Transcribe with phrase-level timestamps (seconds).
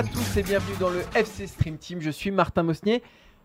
[0.00, 2.00] à tous et bienvenue dans le FC Stream Team.
[2.00, 3.02] Je suis Martin Mosnier,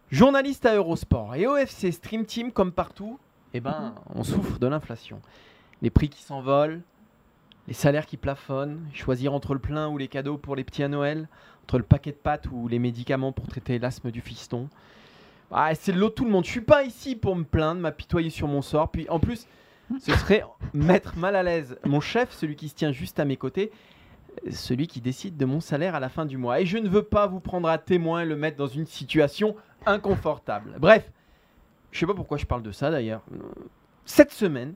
[0.09, 1.35] journaliste à Eurosport.
[1.35, 3.19] Et au FC Stream Team, comme partout,
[3.53, 5.19] eh ben, on souffre de l'inflation.
[5.81, 6.79] Les prix qui s'envolent,
[7.67, 10.87] les salaires qui plafonnent, choisir entre le plein ou les cadeaux pour les petits à
[10.87, 11.27] Noël,
[11.63, 14.69] entre le paquet de pâtes ou les médicaments pour traiter l'asthme du fiston.
[15.51, 16.45] Ah, c'est de tout le monde.
[16.45, 18.91] Je suis pas ici pour me plaindre, m'apitoyer sur mon sort.
[18.91, 19.45] Puis en plus,
[19.99, 23.35] ce serait mettre mal à l'aise mon chef, celui qui se tient juste à mes
[23.35, 23.73] côtés,
[24.51, 26.61] celui qui décide de mon salaire à la fin du mois.
[26.61, 29.55] Et je ne veux pas vous prendre à témoin et le mettre dans une situation
[29.85, 30.75] inconfortable.
[30.79, 31.11] Bref,
[31.91, 33.21] je sais pas pourquoi je parle de ça d'ailleurs.
[34.05, 34.75] Cette semaine,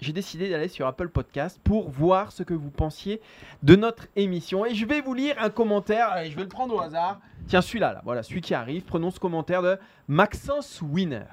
[0.00, 3.20] j'ai décidé d'aller sur Apple Podcast pour voir ce que vous pensiez
[3.62, 4.66] de notre émission.
[4.66, 6.10] Et je vais vous lire un commentaire.
[6.24, 7.20] Je vais le prendre au hasard.
[7.46, 8.02] Tiens, celui-là, là.
[8.04, 8.84] voilà, celui qui arrive.
[8.84, 11.24] Prenons ce commentaire de Maxence Winner.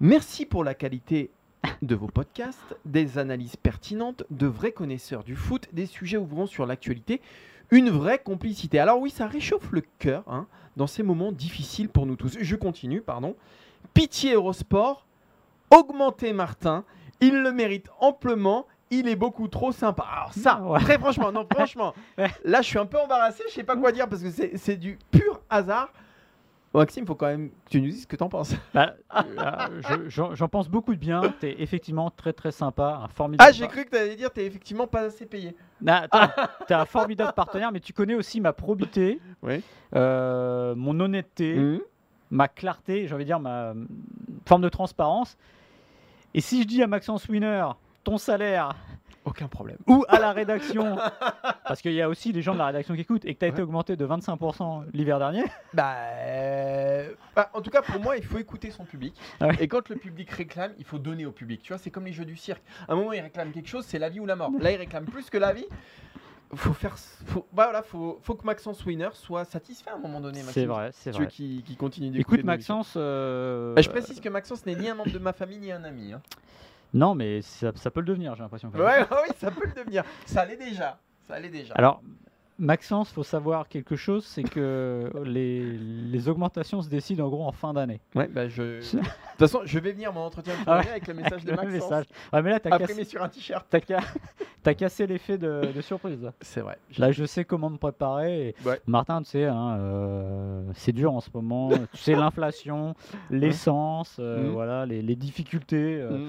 [0.00, 1.30] Merci pour la qualité
[1.82, 6.66] de vos podcasts, des analyses pertinentes, de vrais connaisseurs du foot, des sujets ouvrant sur
[6.66, 7.20] l'actualité,
[7.70, 8.78] une vraie complicité.
[8.78, 12.36] Alors oui, ça réchauffe le cœur hein, dans ces moments difficiles pour nous tous.
[12.40, 13.34] Je continue, pardon.
[13.94, 15.06] Pitié Eurosport,
[15.70, 16.84] augmentez Martin,
[17.20, 18.66] il le mérite amplement.
[18.92, 20.04] Il est beaucoup trop sympa.
[20.04, 20.78] Alors ça, Ouais.
[20.78, 21.92] très franchement, non franchement,
[22.44, 24.96] là je suis un peu embarrassé, je sais pas quoi dire parce que c'est du
[25.10, 25.92] pur hasard.
[26.80, 28.54] Maxime, faut quand même que tu nous dises ce que t'en penses.
[28.74, 31.22] Bah, euh, je- j'en pense beaucoup de bien.
[31.40, 33.48] Tu es effectivement très très sympa, un formidable.
[33.48, 35.56] Ah, j'ai cru que tu allais dire t'es effectivement pas assez payé.
[35.80, 35.86] Tu
[36.70, 39.62] es un formidable partenaire, mais tu connais aussi ma probité, Oui.
[39.94, 41.80] euh, mon honnêteté, Mmh.
[42.30, 43.74] ma clarté, j'ai envie de dire ma euh,
[44.46, 45.36] forme de transparence.
[46.34, 47.64] Et si je dis à Maxence Winner,
[48.04, 48.76] ton salaire,
[49.36, 49.76] Aucun problème.
[49.86, 50.96] ou à la rédaction,
[51.66, 53.44] parce qu'il y a aussi des gens de la rédaction qui écoutent, et que tu
[53.44, 58.16] as été augmenté de 25% l'hiver dernier, Bah, euh, bah, en tout cas, pour moi,
[58.16, 59.14] il faut écouter son public.
[59.40, 59.56] Ah ouais.
[59.60, 61.60] Et quand le public réclame, il faut donner au public.
[61.62, 62.62] Tu vois, c'est comme les jeux du cirque.
[62.88, 64.50] À un moment, il réclame quelque chose, c'est la vie ou la mort.
[64.58, 65.66] Là, il réclame plus que la vie.
[66.54, 70.20] Faut faire, faut, bah voilà, faut, faut que Maxence Winner soit satisfait à un moment
[70.20, 70.40] donné.
[70.44, 71.26] C'est vrai, c'est vrai.
[71.26, 72.46] qu'il qu'il continue d'écouter Écoute.
[72.46, 75.72] Maxence, euh, Bah, je précise que Maxence n'est ni un membre de ma famille ni
[75.72, 76.12] un ami.
[76.12, 76.22] hein.
[76.96, 78.70] Non mais ça, ça peut le devenir, j'ai l'impression.
[78.70, 78.80] même.
[78.82, 80.02] Ouais, oui, ça peut le devenir.
[80.24, 80.98] Ça l'est déjà.
[81.28, 81.74] Ça l'est déjà.
[81.74, 82.00] Alors,
[82.58, 87.52] Maxence, faut savoir quelque chose, c'est que les, les augmentations se décident en gros en
[87.52, 88.00] fin d'année.
[88.14, 88.62] ouais, bah je.
[89.36, 90.88] De toute façon, je vais venir mon entretien Ah ouais.
[90.88, 91.70] avec le message de Maxence.
[91.70, 92.06] message.
[92.32, 93.66] Ouais, mais là, t'as cassé, sur un t-shirt.
[93.68, 94.00] t'as ca-
[94.62, 96.32] t'as cassé l'effet de, de surprise.
[96.40, 96.78] C'est vrai.
[96.96, 98.48] Là, je sais comment me préparer.
[98.48, 98.80] et Ouais.
[98.86, 101.68] Martin, tu sais, hein, euh, c'est dur en ce moment.
[101.92, 102.94] tu sais, l'inflation,
[103.30, 104.48] l'essence, euh, Mhm.
[104.52, 105.98] voilà, les, les difficultés.
[106.00, 106.28] euh, Mhm.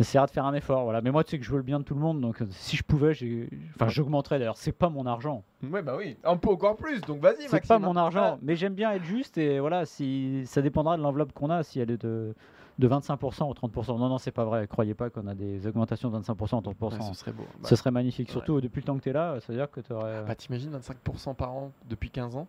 [0.00, 1.00] Essaiera de faire un effort, voilà.
[1.02, 2.46] Mais moi, tu sais que je veux le bien de tout le monde, donc euh,
[2.50, 4.38] si je pouvais, j'ai- enfin, j'augmenterais.
[4.40, 5.44] D'ailleurs, c'est pas mon argent.
[5.62, 8.74] Ouais, bah oui, un peu encore plus, donc vas-y, C'est pas mon argent, mais j'aime
[8.74, 12.02] bien être juste et voilà, si ça dépendra de l'enveloppe qu'on a, si elle est
[12.02, 12.34] de,
[12.80, 13.96] de 25% ou 30%.
[13.98, 14.66] Non, non, c'est pas vrai.
[14.66, 16.92] Croyez pas qu'on a des augmentations de 25% ou 30%.
[16.92, 17.44] Ouais, ce serait beau.
[17.62, 19.70] Bah, Ce serait magnifique, surtout depuis le temps que tu es là, ça veut dire
[19.70, 20.24] que tu aurais.
[20.26, 22.48] bah, t'imagines 25% par an depuis 15 ans?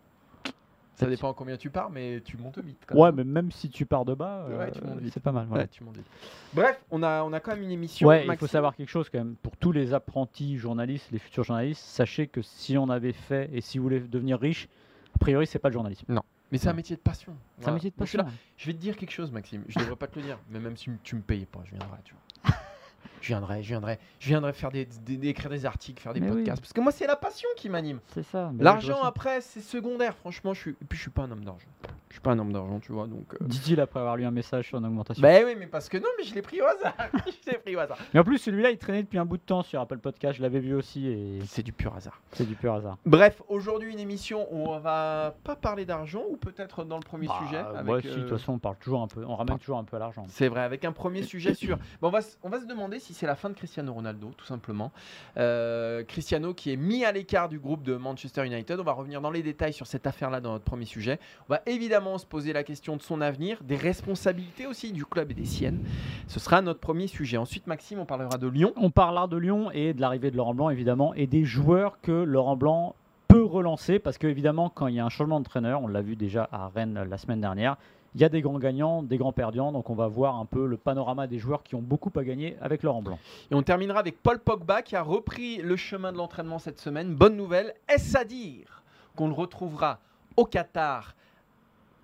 [0.95, 2.79] Ça dépend à combien tu pars, mais tu montes vite.
[2.87, 3.27] quand Ouais, même.
[3.27, 5.45] mais même si tu pars de bas, Ouais, euh, c'est pas mal.
[5.47, 5.63] voilà.
[5.63, 6.05] Ouais, tu montes vite.
[6.53, 8.07] Bref, on a, on a quand même une émission.
[8.07, 9.35] Ouais, il faut savoir quelque chose quand même.
[9.35, 13.61] Pour tous les apprentis journalistes, les futurs journalistes, sachez que si on avait fait et
[13.61, 14.67] si vous voulez devenir riche,
[15.13, 16.05] a priori, c'est pas le journalisme.
[16.51, 17.33] Mais c'est un métier de passion.
[17.57, 17.71] C'est Voilà.
[17.71, 18.19] un métier de passion.
[18.19, 18.27] là.
[18.55, 19.63] Je vais te dire quelque chose, Maxime.
[19.67, 21.97] Je devrais pas te le dire, mais même si tu me payais pas, je viendrai,
[22.03, 22.21] tu vois.
[23.25, 26.19] Je viendrai, je viendrai, je viendrai faire des, des- des- écrire des articles, faire des
[26.19, 26.35] Mais oui.
[26.43, 26.61] podcasts.
[26.61, 27.99] Parce que moi, c'est la passion qui m'anime.
[28.13, 28.51] C'est ça.
[28.59, 30.15] L'argent après, c'est secondaire.
[30.17, 30.71] Franchement, je suis.
[30.73, 31.65] Et puis, je suis pas un homme d'argent.
[32.09, 33.07] Je suis pas un homme d'argent, tu vois.
[33.07, 33.33] Donc.
[33.33, 35.23] euh, Dit-il après avoir lu un message sur une augmentation.
[35.23, 36.93] Bah oui, mais parce que non, mais je l'ai pris au hasard.
[37.25, 37.97] je l'ai pris au hasard.
[38.13, 40.37] Mais en plus, celui-là, il traînait depuis un bout de temps sur Apple Podcast.
[40.37, 42.21] Je l'avais vu aussi et C'est du pur hasard.
[42.33, 42.97] c'est du pur hasard.
[43.07, 47.25] Bref, aujourd'hui une émission où on va pas parler d'argent ou peut-être dans le premier
[47.27, 47.57] Bah, sujet.
[47.61, 49.79] ouais, avec, si, de euh, toute façon, on parle toujours un peu, on ramène toujours
[49.79, 50.25] un peu à l'argent.
[50.29, 51.77] C'est vrai, avec un premier sujet sur.
[52.01, 54.45] Bon, on, va, on va se demander si c'est la fin de Cristiano Ronaldo, tout
[54.45, 54.91] simplement.
[55.37, 58.79] Euh, Cristiano qui est mis à l'écart du groupe de Manchester United.
[58.79, 61.19] On va revenir dans les détails sur cette affaire-là dans notre premier sujet.
[61.49, 65.31] On va évidemment se poser la question de son avenir, des responsabilités aussi du club
[65.31, 65.79] et des siennes.
[66.27, 67.37] Ce sera notre premier sujet.
[67.37, 68.73] Ensuite, Maxime, on parlera de Lyon.
[68.75, 72.11] On parlera de Lyon et de l'arrivée de Laurent Blanc, évidemment, et des joueurs que
[72.11, 72.95] Laurent Blanc
[73.27, 76.47] peut relancer, parce qu'évidemment, quand il y a un changement d'entraîneur, on l'a vu déjà
[76.51, 77.77] à Rennes la semaine dernière,
[78.15, 80.65] il y a des grands gagnants, des grands perdants, donc on va voir un peu
[80.65, 83.19] le panorama des joueurs qui ont beaucoup à gagner avec Laurent Blanc.
[83.51, 87.13] Et on terminera avec Paul Pogba qui a repris le chemin de l'entraînement cette semaine.
[87.13, 88.83] Bonne nouvelle, est-ce à dire
[89.17, 89.99] qu'on le retrouvera
[90.37, 91.13] au Qatar?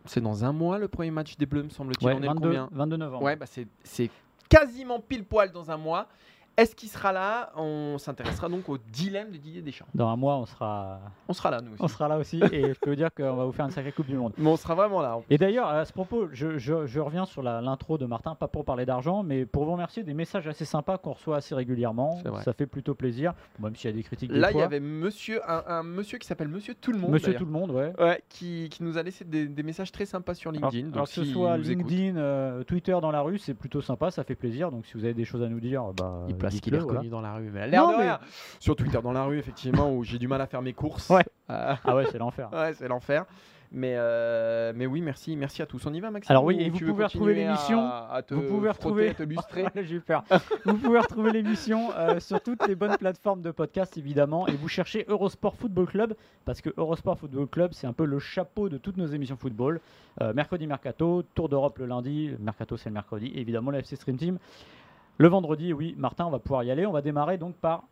[0.03, 2.05] C'est dans un mois le premier match des Bleus, me semble-t-il.
[2.05, 2.69] Ouais, on est le 22, combien?
[2.73, 3.23] 22 novembre.
[3.23, 4.09] Ouais, bah c'est
[4.49, 6.07] quasiment pile poil dans un mois.
[6.61, 7.51] Est-ce qu'il sera là?
[7.55, 9.87] On s'intéressera donc au dilemme de Didier Deschamps.
[9.95, 11.81] Dans un mois, on sera, On sera là, nous aussi.
[11.81, 13.91] on sera là aussi, et je peux vous dire qu'on va vous faire une sacrée
[13.91, 14.33] Coupe du Monde.
[14.37, 15.17] Mais on sera vraiment là.
[15.31, 18.63] Et d'ailleurs, à ce propos, je, je- je reviens sur l'intro de Martin, pas pour
[18.63, 22.19] parler d'argent, mais pour vous remercier des messages assez sympas qu'on reçoit assez régulièrement.
[22.43, 24.31] Ça fait plutôt plaisir, même s'il y a des critiques.
[24.31, 27.11] des Là, il y avait monsieur, un, un monsieur qui s'appelle Monsieur Tout le Monde.
[27.11, 27.33] Monsieur.
[27.33, 27.91] Tout le Monde, ouais.
[27.99, 30.93] Ouais, qui, qui nous a laissé des, des messages très sympas sur Alors, LinkedIn.
[30.93, 34.23] alors donc que ce soit LinkedIn, euh, Twitter dans la rue, c'est plutôt sympa, ça
[34.23, 34.69] fait plaisir.
[34.69, 37.09] Donc si vous avez des choses à nous dire, bah, il place qu'il est reconnu
[37.09, 37.49] dans la rue.
[37.51, 38.19] Mais l'air de rien.
[38.59, 41.09] Sur Twitter dans la rue, effectivement, où j'ai du mal à faire mes courses.
[41.09, 41.23] Ouais.
[41.49, 42.49] Euh, Ah ouais, c'est l'enfer.
[42.53, 43.25] ouais, c'est l'enfer.
[43.73, 45.85] Mais, euh, mais oui, merci, merci à tous.
[45.85, 47.89] On y va, Maxime Alors oui, ou et vous pouvez retrouver l'émission,
[48.29, 49.65] vous pouvez retrouver- te lustrer.
[49.83, 50.25] J'ai peur.
[50.65, 54.67] vous pouvez retrouver l'émission euh, sur toutes les bonnes plateformes de podcast évidemment et vous
[54.67, 58.77] cherchez Eurosport Football Club parce que Eurosport Football Club c'est un peu le chapeau de
[58.77, 59.79] toutes nos émissions football.
[60.19, 63.95] Euh, mercredi Mercato, Tour d'Europe le lundi, Mercato c'est le mercredi et évidemment la FC
[63.95, 64.37] Stream Team.
[65.17, 66.85] Le vendredi, oui, Martin, on va pouvoir y aller.
[66.85, 67.83] On va démarrer donc par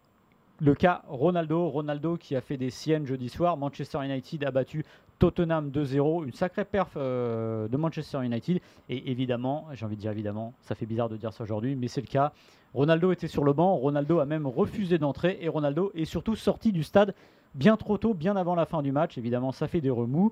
[0.60, 1.68] le cas Ronaldo.
[1.70, 3.58] Ronaldo qui a fait des siennes jeudi soir.
[3.58, 4.84] Manchester United a battu
[5.20, 6.26] Tottenham 2-0.
[6.26, 8.60] Une sacrée perf euh, de Manchester United.
[8.90, 11.88] Et évidemment, j'ai envie de dire évidemment, ça fait bizarre de dire ça aujourd'hui, mais
[11.88, 12.32] c'est le cas.
[12.74, 13.76] Ronaldo était sur le banc.
[13.76, 15.38] Ronaldo a même refusé d'entrer.
[15.42, 17.14] Et Ronaldo est surtout sorti du stade
[17.56, 19.18] bien trop tôt, bien avant la fin du match.
[19.18, 20.32] Évidemment, ça fait des remous.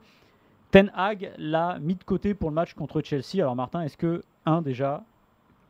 [0.71, 3.35] Ten Hag l'a mis de côté pour le match contre Chelsea.
[3.35, 5.03] Alors Martin, est-ce que, un déjà,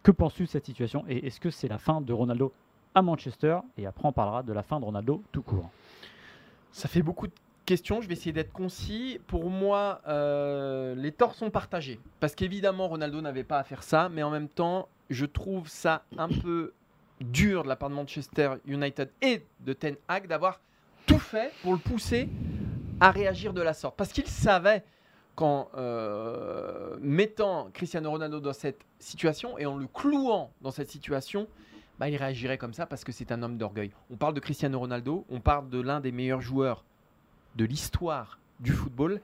[0.03, 2.53] que penses-tu de cette situation Et est-ce que c'est la fin de Ronaldo
[2.95, 5.69] à Manchester Et après, on parlera de la fin de Ronaldo tout court?
[6.71, 7.33] Ça fait beaucoup de
[7.65, 8.01] questions.
[8.01, 9.19] Je vais essayer d'être concis.
[9.27, 11.99] Pour moi, euh, les torts sont partagés.
[12.19, 14.09] Parce qu'évidemment, Ronaldo n'avait pas à faire ça.
[14.09, 16.73] Mais en même temps, je trouve ça un peu
[17.21, 20.61] dur de la part de Manchester United et de Ten Hag d'avoir
[21.05, 22.29] tout fait pour le pousser
[22.99, 23.95] à réagir de la sorte.
[23.95, 24.83] Parce qu'il savait
[25.37, 31.47] qu'en euh, mettant Cristiano Ronaldo dans cette situation et en le clouant dans cette situation,
[31.99, 33.91] bah, il réagirait comme ça parce que c'est un homme d'orgueil.
[34.09, 36.83] On parle de Cristiano Ronaldo, on parle de l'un des meilleurs joueurs
[37.55, 39.21] de l'histoire du football.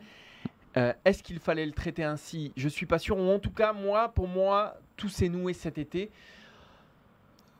[0.77, 2.53] Euh, Est-ce qu'il fallait le traiter ainsi?
[2.57, 3.17] Je suis pas sûr.
[3.17, 6.11] Ou en tout cas, moi, pour moi, tout s'est noué cet été.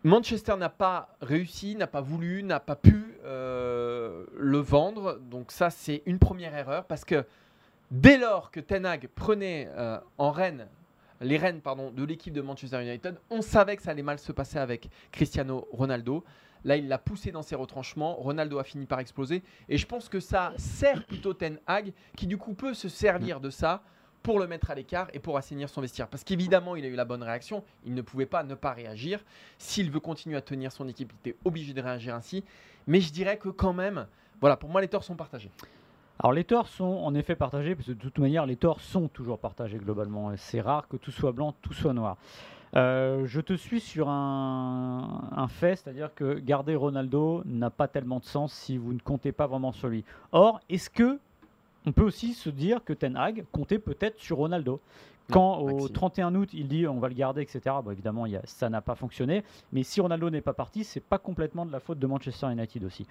[0.03, 5.19] Manchester n'a pas réussi, n'a pas voulu, n'a pas pu euh, le vendre.
[5.31, 7.25] Donc ça, c'est une première erreur parce que
[7.93, 10.67] dès lors que Ten Hag prenait euh, en Rennes
[11.21, 14.33] les rênes pardon, de l'équipe de Manchester United, on savait que ça allait mal se
[14.33, 16.25] passer avec Cristiano Ronaldo.
[16.65, 18.15] Là, il l'a poussé dans ses retranchements.
[18.15, 19.43] Ronaldo a fini par exploser.
[19.69, 23.39] Et je pense que ça sert plutôt Ten Hag, qui du coup peut se servir
[23.39, 23.83] de ça
[24.21, 26.07] pour le mettre à l'écart et pour assainir son vestiaire.
[26.07, 27.63] Parce qu'évidemment, il a eu la bonne réaction.
[27.85, 29.23] Il ne pouvait pas ne pas réagir.
[29.57, 32.43] S'il veut continuer à tenir son équipe, il était obligé de réagir ainsi.
[32.87, 34.07] Mais je dirais que quand même,
[34.39, 35.51] voilà, pour moi, les torts sont partagés.
[36.23, 39.09] Alors les torts sont en effet partagés, parce que de toute manière les torts sont
[39.09, 40.31] toujours partagés globalement.
[40.37, 42.15] C'est rare que tout soit blanc, tout soit noir.
[42.77, 48.19] Euh, je te suis sur un, un fait, c'est-à-dire que garder Ronaldo n'a pas tellement
[48.19, 50.05] de sens si vous ne comptez pas vraiment sur lui.
[50.31, 51.19] Or, est-ce que
[51.85, 54.79] on peut aussi se dire que Ten Hag comptait peut-être sur Ronaldo?
[55.31, 55.89] Quand au Maxime.
[55.93, 57.61] 31 août il dit on va le garder, etc.
[57.83, 59.43] Bon, évidemment, il y a- ça n'a pas fonctionné.
[59.71, 62.83] Mais si Ronaldo n'est pas parti, c'est pas complètement de la faute de Manchester United
[62.83, 63.07] aussi.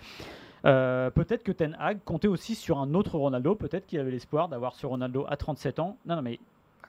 [0.64, 3.54] Euh, peut-être que Ten Hag comptait aussi sur un autre Ronaldo.
[3.54, 5.96] Peut-être qu'il avait l'espoir d'avoir ce Ronaldo à 37 ans.
[6.06, 6.38] Non, non, mais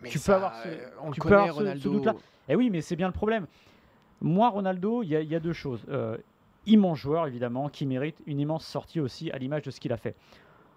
[0.06, 0.68] Tu peux avoir ce-
[1.01, 1.89] on tu le peux connaît, avoir ce- ce Ronaldo.
[1.92, 2.13] doute-là.
[2.50, 3.48] Eh oui, mais c'est bien le problème.
[4.22, 5.84] Moi, Ronaldo, il y, a- il y a deux choses.
[5.89, 6.18] Euh,
[6.65, 9.98] immense joueur, évidemment, qui mérite une immense sortie aussi à l'image de ce qu'il a
[9.98, 10.15] fait.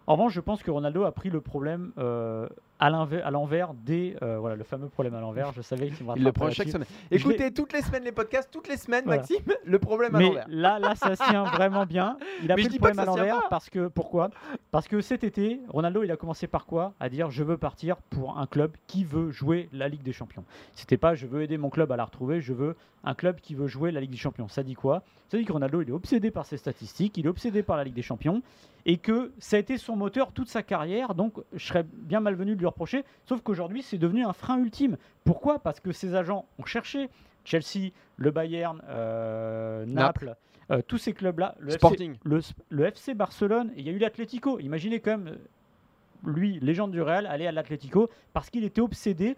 [0.06, 2.48] En revanche, je pense que Ronaldo a pris le problème euh,
[2.78, 2.90] à
[3.30, 4.16] l'envers des.
[4.22, 5.52] euh, voilà, le fameux problème à l'envers.
[5.52, 6.86] Je savais qu'il me Il le prend chaque semaine.
[7.10, 9.22] Écoutez toutes les semaines les podcasts, toutes les semaines, Voilà.
[9.22, 10.46] Maxime, le problème à l'envers.
[10.48, 12.18] là, là, ça tient vraiment bien.
[12.42, 14.30] Il a Mais pris le problème à l'envers parce que pourquoi?
[14.70, 16.92] Parce que cet été, Ronaldo, il a commencé par quoi?
[17.00, 20.44] À dire je veux partir pour un club qui veut jouer la Ligue des Champions.
[20.74, 23.54] C'était pas je veux aider mon club à la retrouver, je veux un club qui
[23.54, 24.48] veut jouer la Ligue des Champions.
[24.48, 25.02] Ça dit quoi?
[25.30, 27.84] Ça dit que Ronaldo, il est obsédé par ses statistiques, il est obsédé par la
[27.84, 28.42] Ligue des Champions
[28.86, 31.14] et que ça a été son moteur toute sa carrière.
[31.14, 33.04] Donc, je serais bien malvenu de lui reprocher.
[33.24, 34.96] Sauf qu'aujourd'hui, c'est devenu un frein ultime.
[35.24, 35.58] Pourquoi?
[35.58, 37.10] Parce que ses agents ont cherché,
[37.44, 40.36] Chelsea, le Bayern, euh, Naples,
[40.70, 42.16] euh, tous ces clubs-là, le, FC, Sporting.
[42.22, 42.40] le,
[42.70, 44.60] le FC Barcelone, il y a eu l'Atlético.
[44.60, 49.36] Imaginez quand même, euh, lui, légende du Real, aller à l'Atlético parce qu'il était obsédé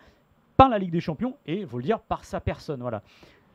[0.58, 2.80] par la Ligue des Champions et, faut le dire, par sa personne.
[2.82, 3.02] Voilà.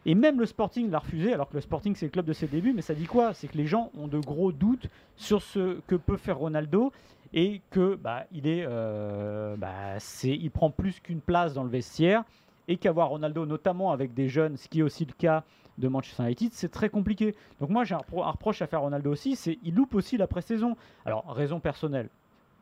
[0.05, 2.48] Et même le Sporting l'a refusé, alors que le Sporting c'est le club de ses
[2.48, 3.33] débuts, mais ça dit quoi?
[3.33, 6.91] C'est que les gens ont de gros doutes sur ce que peut faire Ronaldo
[7.33, 12.24] et que bah, il est, euh, bah, il prend plus qu'une place dans le vestiaire
[12.67, 15.43] et qu'avoir Ronaldo, notamment avec des jeunes, ce qui est aussi le cas
[15.77, 17.33] de Manchester United, c'est très compliqué.
[17.60, 20.17] Donc moi j'ai un, repro- un reproche à faire Ronaldo aussi, c'est il loupe aussi
[20.17, 20.75] la pré-saison.
[21.05, 22.10] Alors raison personnelle,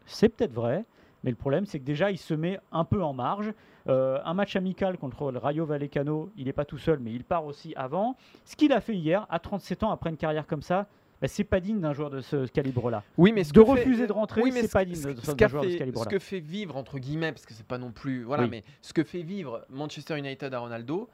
[0.05, 0.86] c'est peut-être vrai,
[1.24, 3.54] mais le problème c'est que déjà il se met un peu en marge.
[3.88, 7.24] Euh, un match amical contre le Rayo Vallecano, il n'est pas tout seul, mais il
[7.24, 8.16] part aussi avant.
[8.46, 10.86] Ce qu'il a fait hier, à 37 ans, après une carrière comme ça,
[11.20, 13.01] bah, c'est pas digne d'un joueur de ce calibre-là.
[13.18, 15.48] Oui, mais ce De que fait- refuser de rentrer, Oui, c'est ce- pas digne d'un
[15.48, 16.04] joueur de ce fait- calibre-là.
[16.04, 18.24] Ce que fait vivre, entre guillemets, parce que c'est pas non plus.
[18.24, 18.50] Voilà, Oui.
[18.51, 21.10] mais ce que fait vivre Manchester United à Ronaldo,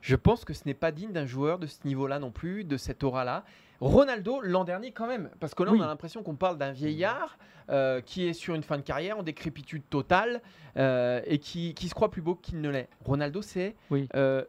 [0.00, 2.78] je pense que ce n'est pas digne d'un joueur de ce niveau-là non plus, de
[2.78, 3.44] cette aura-là.
[3.80, 5.78] Ronaldo, l'an dernier, quand même, parce que là, Oui.
[5.80, 7.38] on a l'impression qu'on parle d'un vieillard
[7.70, 10.42] euh, qui est sur une fin de carrière, en décrépitude totale,
[10.76, 12.88] euh, et qui, qui se croit plus beau qu'il ne l'est.
[13.04, 14.08] Ronaldo, c'est Oui.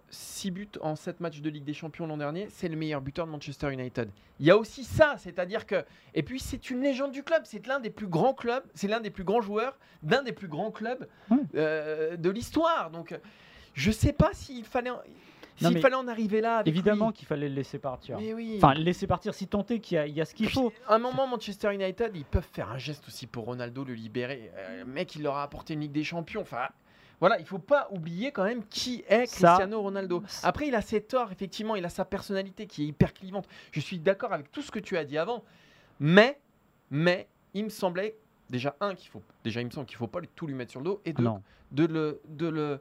[0.10, 3.28] 6 buts en 7 matchs de Ligue des Champions l'an dernier, c'est le meilleur buteur
[3.28, 4.10] de Manchester United.
[4.40, 5.86] Il y a aussi ça, c'est-à-dire que.
[6.16, 9.00] Et puis, c'est une légende du club, c'est l'un des plus grands clubs, c'est l'un
[9.00, 11.08] des plus grands joueurs d'un des plus grands clubs
[11.56, 12.90] euh, de l'histoire.
[12.90, 13.18] Donc,
[13.76, 14.90] je sais pas s'il fallait,
[15.70, 16.58] s'il fallait en arriver là.
[16.58, 17.14] avec Évidemment lui.
[17.14, 18.20] qu'il fallait le laisser partir.
[18.20, 18.56] Mais oui.
[18.58, 20.50] Enfin, le laisser partir si tant est qu'il y a, il y a ce qu'il
[20.50, 20.72] faut.
[20.88, 24.52] À un moment, Manchester United, ils peuvent faire un geste aussi pour Ronaldo, le libérer.
[24.56, 26.42] Euh, le mec, il leur a apporté une Ligue des Champions.
[26.42, 26.68] Enfin,
[27.20, 30.24] voilà, il faut pas oublier quand même qui est Ça- Cristiano Ronaldo.
[30.44, 33.48] Après, il a ses torts, effectivement, il a sa personnalité qui est hyper clivante.
[33.72, 35.44] Je suis d'accord avec tout ce que tu as dit avant,
[36.00, 36.40] mais,
[36.90, 38.16] mais, il me semblait
[38.50, 40.80] déjà un qu'il faut, déjà il me semble qu'il faut pas tout lui mettre sur
[40.80, 41.22] le dos et Ah
[41.72, 42.80] deux, de le, de le,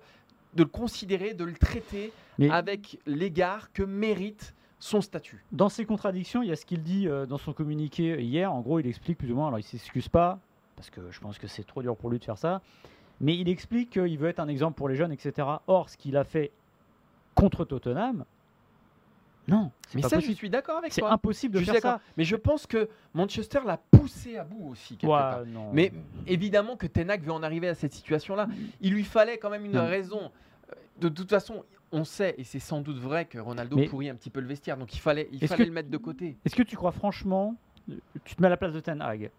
[0.55, 5.45] de le considérer, de le traiter Mais avec l'égard que mérite son statut.
[5.53, 8.53] dans ces contradictions, il y a ce qu'il dit euh, dans son communiqué hier.
[8.53, 9.49] En gros, il explique plus ou moins.
[9.49, 10.39] Alors, il s'excuse pas
[10.77, 12.63] parce que je pense que c'est trop dur pour lui de faire ça.
[13.21, 15.47] Mais il explique qu'il veut être un exemple pour les jeunes, etc.
[15.67, 16.51] Or, ce qu'il a fait
[17.35, 18.25] contre Tottenham,
[19.49, 21.13] non, c'est Mais pas ça, je suis d'accord avec C'est toi.
[21.13, 22.01] impossible de Je faire ça.
[22.17, 24.97] Mais je pense que Manchester l'a poussé à bout aussi.
[24.97, 25.45] quelque Ouais, part.
[25.47, 25.71] non.
[25.73, 25.93] Mais
[26.27, 28.47] évidemment que Tenac veut en arriver à cette situation-là.
[28.81, 29.87] Il lui fallait quand même une Non.
[29.87, 30.31] raison.
[30.71, 34.09] Euh, De toute façon, on sait, et c'est sans doute vrai, que Ronaldo Mais- pourrit
[34.11, 34.77] un petit peu le vestiaire.
[34.77, 36.37] Donc il fallait, il fallait que- le mettre de côté.
[36.45, 37.57] Est-ce que tu crois franchement,
[38.25, 39.31] tu te mets à la place de Ten Hag,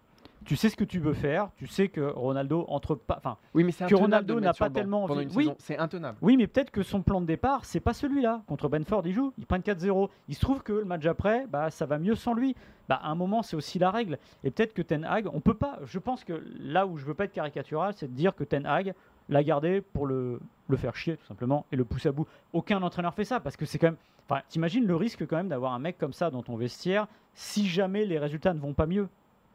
[0.44, 3.64] tu sais ce que tu veux faire, tu sais que Ronaldo entre pas, enfin, Oui,
[3.64, 5.50] mais Que Ronaldo n'a pas tellement envie- Oui.
[5.58, 6.18] C'est intenable.
[6.22, 8.42] Oui, mais peut-être que son plan de départ, c'est pas celui-là.
[8.46, 10.10] Contre Benford, il joue, ils prennent 4-0.
[10.28, 12.54] Il se trouve que le match après, bah, ça va mieux sans lui.
[12.88, 14.18] Bah, à un moment, c'est aussi la règle.
[14.44, 15.78] Et peut-être que Ten Hag, on peut pas.
[15.84, 18.66] Je pense que là où je veux pas être caricatural, c'est de dire que Ten
[18.66, 18.94] Hag
[19.28, 22.26] l'a gardé pour le, le faire chier, tout simplement, et le pousser à bout.
[22.52, 23.96] Aucun entraîneur fait ça, parce que c'est quand même.
[24.28, 27.66] Enfin, t'imagines le risque quand même d'avoir un mec comme ça dans ton vestiaire si
[27.66, 29.08] jamais les résultats ne vont pas mieux.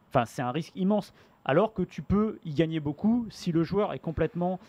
[0.09, 1.13] Enfin, c'est un risque immense.
[1.45, 4.59] Alors que tu peux y gagner beaucoup si le joueur est complètement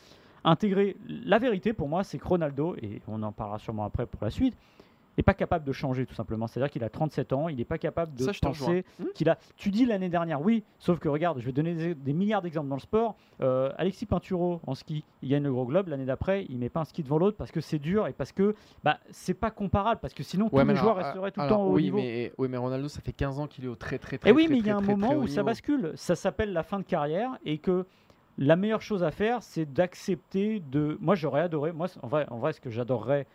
[0.44, 0.96] intégré.
[1.06, 4.30] La vérité pour moi, c'est que Ronaldo, et on en parlera sûrement après pour la
[4.30, 4.56] suite,
[5.18, 6.46] n'est pas capable de changer tout simplement.
[6.46, 8.84] C'est-à-dire qu'il a 37 ans, il n'est pas capable de Ça, penser.
[8.98, 9.38] Hmm qu'il a.
[9.56, 12.68] Tu dis l'année dernière, oui, sauf que regarde, je vais donner des, des milliards d'exemples
[12.68, 13.16] dans le sport.
[13.40, 15.88] Euh, Alexis Pinturo en ski, il gagne le gros globe.
[15.88, 18.32] L'année d'après, il met pas un ski devant l'autre parce que c'est dur et parce
[18.32, 20.00] que bah, c'est pas comparable.
[20.00, 21.98] Parce que sinon, tous les joueurs resteraient tout le temps au haut oui, niveau.
[21.98, 24.32] Mais, oui, mais Ronaldo, ça fait 15 ans qu'il est au très très très Et
[24.32, 25.92] oui, très, mais il y a très, un très, moment très où ça bascule.
[25.96, 27.86] Ça s'appelle la fin de carrière et que
[28.38, 30.96] la meilleure chose à faire, c'est d'accepter de.
[31.00, 31.72] Moi, j'aurais adoré.
[31.72, 33.26] Moi, en vrai, en vrai, ce que j'adorerais,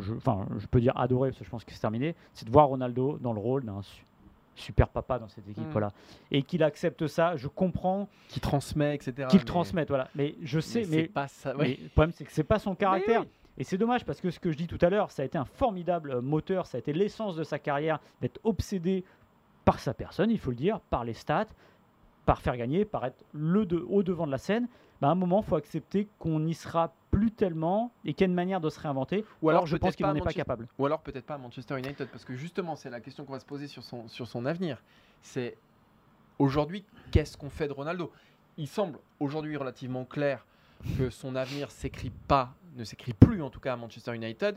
[0.00, 2.50] je- enfin, je peux dire adorer parce que je pense que c'est terminé, c'est de
[2.50, 4.04] voir Ronaldo dans le rôle d'un su-
[4.54, 5.72] super papa dans cette équipe, Mm.
[5.72, 5.92] voilà,
[6.30, 7.36] et qu'il accepte ça.
[7.36, 9.26] Je comprends Qui transmet, etc.
[9.30, 10.08] qu'il mais- transmette, voilà.
[10.14, 11.54] Mais je sais, mais pas ça.
[11.58, 13.22] mais le problème, c'est que c'est pas son caractère.
[13.22, 13.28] oui.
[13.58, 15.36] Et c'est dommage parce que ce que je dis tout à l'heure, ça a été
[15.36, 19.04] un formidable euh, moteur, ça a été l'essence de sa carrière d'être obsédé
[19.66, 21.46] par sa personne, il faut le dire, par les stats,
[22.24, 24.68] par faire gagner, par être le de, au devant de la scène.
[25.02, 28.24] Bah, à un moment, il faut accepter qu'on n'y sera plus tellement et qu'il y
[28.24, 29.24] a une manière de se réinventer.
[29.42, 30.68] Ou alors, je pense qu'il n'en est pas capable.
[30.78, 33.40] Ou alors peut-être pas à Manchester United, parce que justement, c'est la question qu'on va
[33.40, 34.80] se poser sur son, sur son avenir.
[35.20, 35.56] C'est
[36.38, 38.12] aujourd'hui, qu'est-ce qu'on fait de Ronaldo?
[38.56, 40.46] Il semble aujourd'hui relativement clair
[40.96, 44.56] que son avenir s'écrit pas, ne s'écrit plus en tout cas à Manchester United,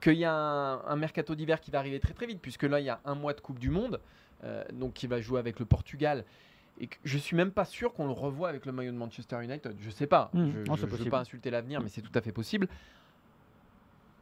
[0.00, 2.80] qu'il y a un, un mercato d'hiver qui va arriver très très vite, puisque là
[2.80, 4.00] il y a un mois de Coupe du Monde,
[4.42, 6.24] euh, donc qui va jouer avec le Portugal.
[6.80, 9.42] Et que je suis même pas sûr qu'on le revoie avec le maillot de Manchester
[9.42, 9.76] United.
[9.78, 10.30] Je sais pas.
[10.32, 10.64] Mhm.
[10.66, 12.68] Je, je veux pas insulter l'avenir, mais c'est tout à fait possible.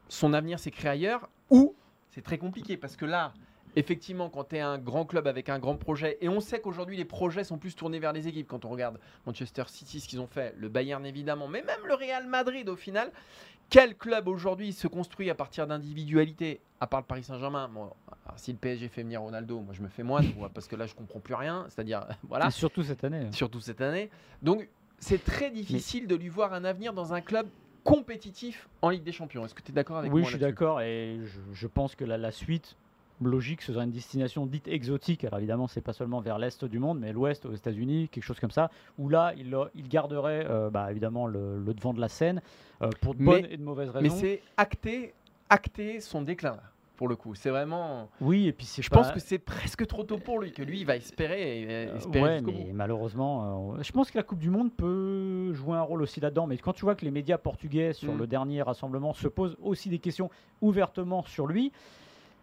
[0.08, 1.74] Son avenir s'écrit ailleurs ou
[2.10, 3.32] c'est très compliqué parce que là,
[3.76, 6.96] effectivement, quand tu es un grand club avec un grand projet, et on sait qu'aujourd'hui
[6.96, 10.20] les projets sont plus tournés vers les équipes, quand on regarde Manchester City, ce qu'ils
[10.20, 13.12] ont fait, le Bayern évidemment, mais même le Real Madrid au final,
[13.70, 17.70] quel club aujourd'hui se construit à partir d'individualité, à part le Paris Saint-Germain?
[17.72, 17.90] Bon,
[18.36, 20.20] Si le PSG fait venir Ronaldo, moi je me fais moins,
[20.52, 22.48] parce que là je comprends plus rien, c'est-à-dire, voilà.
[22.48, 23.28] Et surtout cette année.
[23.32, 24.10] Surtout cette année.
[24.42, 27.46] Donc c'est très difficile de lui voir un avenir dans un club
[27.84, 29.44] compétitif en Ligue des Champions.
[29.46, 31.94] Est-ce que tu es d'accord avec oui, moi je suis d'accord et je, je pense
[31.94, 32.76] que la, la suite
[33.22, 35.24] logique, ce serait une destination dite exotique.
[35.24, 38.40] Alors évidemment, c'est pas seulement vers l'est du monde, mais l'ouest, aux États-Unis, quelque chose
[38.40, 42.08] comme ça, où là, il, il garderait euh, bah, évidemment le, le devant de la
[42.08, 42.40] scène
[42.82, 44.14] euh, pour de Mais- bonnes et de mauvaises raisons.
[44.14, 45.14] Mais c'est acté,
[45.48, 46.62] acté son déclin là,
[46.96, 47.34] pour le coup.
[47.34, 48.08] C'est vraiment.
[48.20, 50.62] oui, et puis c'est Je pas- pense que c'est presque trop tôt pour lui, que
[50.62, 52.72] lui il va espérer, et- Euh, espérer ouais, mais bout.
[52.74, 56.46] malheureusement, euh, je pense que la Coupe du Monde peut jouer un rôle aussi là-dedans.
[56.46, 58.18] Mais quand tu vois que les médias portugais sur Mm.
[58.18, 61.72] le dernier rassemblement se posent aussi des questions ouvertement sur lui,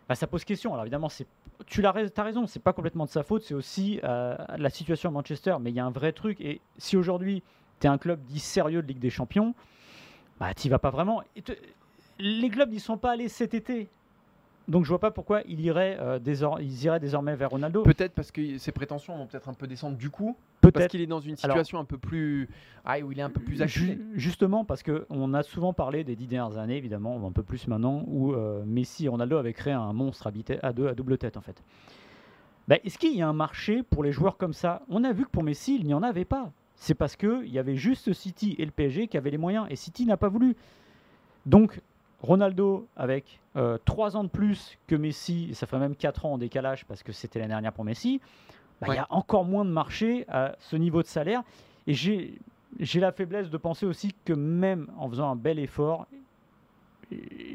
[0.07, 0.73] bah, ça pose question.
[0.73, 1.27] Alors évidemment, c'est
[1.65, 5.11] tu as raison, c'est pas complètement de sa faute, c'est aussi euh, la situation à
[5.11, 5.55] Manchester.
[5.59, 6.39] Mais il y a un vrai truc.
[6.41, 7.43] Et si aujourd'hui
[7.79, 9.53] tu es un club dit sérieux de Ligue des Champions,
[10.39, 11.23] bah tu vas pas vraiment.
[12.19, 13.89] Les clubs n'y sont pas allés cet été.
[14.67, 17.83] Donc je vois pas pourquoi il irait, euh, désor- ils iraient désormais vers Ronaldo.
[17.83, 20.73] Peut-être parce que ses prétentions vont peut-être un peu descendre du coup, Peut-être.
[20.73, 22.49] parce qu'il est dans une Alors- situation un peu plus.
[22.83, 23.97] Ah, où il est un peu plus acculé.
[24.15, 28.03] Justement parce qu'on a souvent parlé des dix dernières années, évidemment, un peu plus maintenant,
[28.07, 31.17] où euh, Messi et Ronaldo avaient créé un monstre à, bite- à deux, à double
[31.17, 31.63] tête en fait.
[32.67, 34.81] Bah, Est-ce qu'il y a un marché pour les joueurs comme ça?
[34.89, 36.51] On a vu que pour Messi, il n'y en avait pas.
[36.75, 39.77] C'est parce qu'il y avait juste City et le PSG qui avaient les moyens, et
[39.77, 40.57] City n'a pas voulu.
[41.45, 41.81] Donc
[42.21, 46.33] Ronaldo, avec euh, trois ans de plus que Messi, et ça fait même 4 ans
[46.33, 48.19] en décalage parce que c'était l'année dernière pour Messi,
[48.81, 51.43] bah, il y a encore moins de marché à ce niveau de salaire.
[51.87, 52.39] Et j'ai
[52.99, 56.07] la faiblesse de penser aussi que même en faisant un bel effort,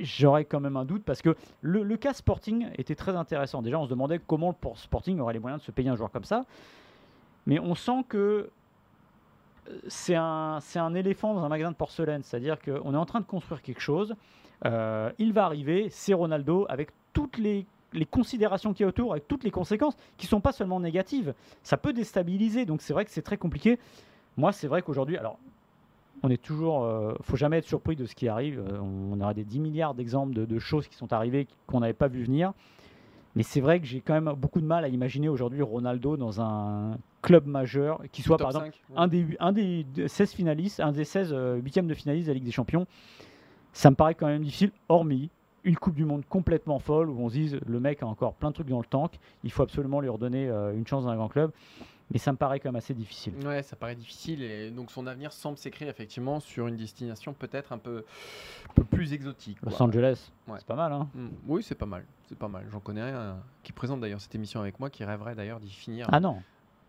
[0.00, 3.61] j'aurais quand même un doute parce que le, le cas Sporting était très intéressant.
[3.62, 5.97] Déjà, on se demandait comment le Por- Sporting aurait les moyens de se payer un
[5.97, 6.45] joueur comme ça.
[7.47, 8.49] Mais on sent que
[9.69, 12.23] euh, c'est un, c'est un éléphant dans un magasin de porcelaine.
[12.23, 14.14] C'est-à-dire qu'on est en train de construire quelque chose.
[14.64, 19.12] Euh, il va arriver, c'est Ronaldo, avec toutes les, les considérations qu'il y a autour,
[19.12, 21.35] avec toutes les conséquences qui ne sont pas seulement négatives.
[21.62, 22.64] Ça peut déstabiliser.
[22.64, 23.78] Donc c'est vrai que c'est très compliqué.
[24.37, 25.38] Moi, c'est vrai qu'aujourd'hui, alors,
[26.23, 26.85] on est toujours.
[26.85, 28.61] euh, faut jamais être surpris de ce qui arrive.
[28.61, 31.92] Euh, on aura des 10 milliards d'exemples de, de choses qui sont arrivées qu'on n'avait
[31.92, 32.52] pas vu venir.
[33.35, 36.40] Mais c'est vrai que j'ai quand même beaucoup de mal à imaginer aujourd'hui Ronaldo dans
[36.42, 38.97] un club majeur qui soit par exemple 5, ouais.
[38.97, 42.35] un des, un des 16 finalistes, un des 16 euh, huitièmes de finalistes de la
[42.35, 42.87] Ligue des Champions.
[43.72, 45.30] Ça me paraît quand même difficile, hormis
[45.64, 48.50] une Coupe du Monde complètement folle où on se dise le mec a encore plein
[48.50, 49.12] de trucs dans le tank,
[49.44, 51.52] il faut absolument lui redonner euh, une chance dans un grand club.
[52.11, 53.32] Mais ça me paraît quand même assez difficile.
[53.46, 57.72] Ouais, ça paraît difficile et donc son avenir semble s'écrire effectivement sur une destination peut-être
[57.72, 58.04] un peu,
[58.68, 59.61] un peu plus exotique.
[59.61, 59.70] quoi.
[59.70, 60.56] Los Angeles, Ouais.
[60.58, 60.92] c'est pas mal.
[60.92, 62.66] Hein Mm, Oui, c'est pas mal, c'est pas mal.
[62.70, 66.06] J'en connais un qui présente d'ailleurs cette émission avec moi, qui rêverait d'ailleurs d'y finir.
[66.12, 66.42] ah non.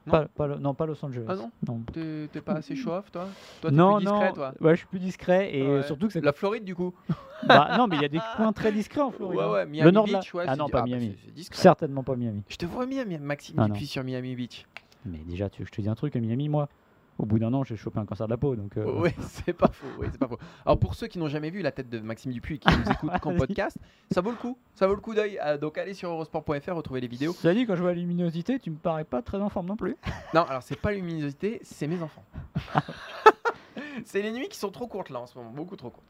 [0.06, 0.12] Non.
[0.12, 1.26] Pas, pas non, pas Los Angeles.
[1.30, 1.82] Ah non non.
[1.94, 3.28] T'es pas assez chaud toi?
[3.62, 4.34] Toi, non, plus discret, non.
[4.34, 4.54] toi?
[4.60, 5.84] Ouais, je suis plus discret et Ouais.
[5.84, 6.94] surtout que ça La Floride, du coup.
[7.48, 9.38] Bah, non, mais il y a des coins très discrets en Floride.
[9.38, 9.64] Ouais, hein.
[9.66, 10.46] le Miami nord Beach, ouais.
[10.48, 11.16] Ah non, pas bah, Miami.
[11.52, 12.42] Certainement pas Miami.
[12.48, 14.66] Je te vois bien, Mi- Maxime, Ah, depuis sur Miami Beach.
[15.06, 16.70] Mais déjà, tu veux que je te dis un truc à Miami, moi?
[17.20, 18.56] Au bout d'un an, j'ai chopé un cancer de la peau.
[18.56, 19.86] Donc, euh, Oui, c'est pas faux.
[20.00, 20.40] oui, pas faux.
[20.66, 22.92] Alors pour ceux qui n'ont jamais vu la tête de Maxime Dupuis et qui nous
[22.92, 23.78] écoutent qu'en podcast,
[24.12, 24.58] ça vaut le coup.
[24.74, 25.40] Ça vaut le coup d'œil.
[25.44, 27.34] Euh, donc allez sur eurosport.fr, retrouvez les vidéos.
[27.34, 29.76] Cela dit, quand je vois la luminosité, tu me parais pas très en forme non
[29.76, 29.96] plus.
[30.34, 32.24] Non, alors c'est pas luminosité, c'est mes enfants.
[34.06, 36.06] c'est les nuits qui sont trop courtes là en ce moment, beaucoup trop courtes.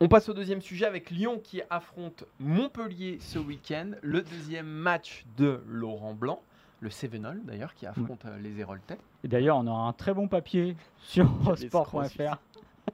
[0.00, 3.90] On passe au deuxième sujet avec Lyon qui affronte Montpellier ce week-end.
[4.02, 6.40] Le deuxième match de Laurent Blanc,
[6.80, 8.98] le Cévenol d'ailleurs, qui affronte euh, les Héroltais.
[9.22, 12.38] Et d'ailleurs, on aura un très bon papier sur sport.fr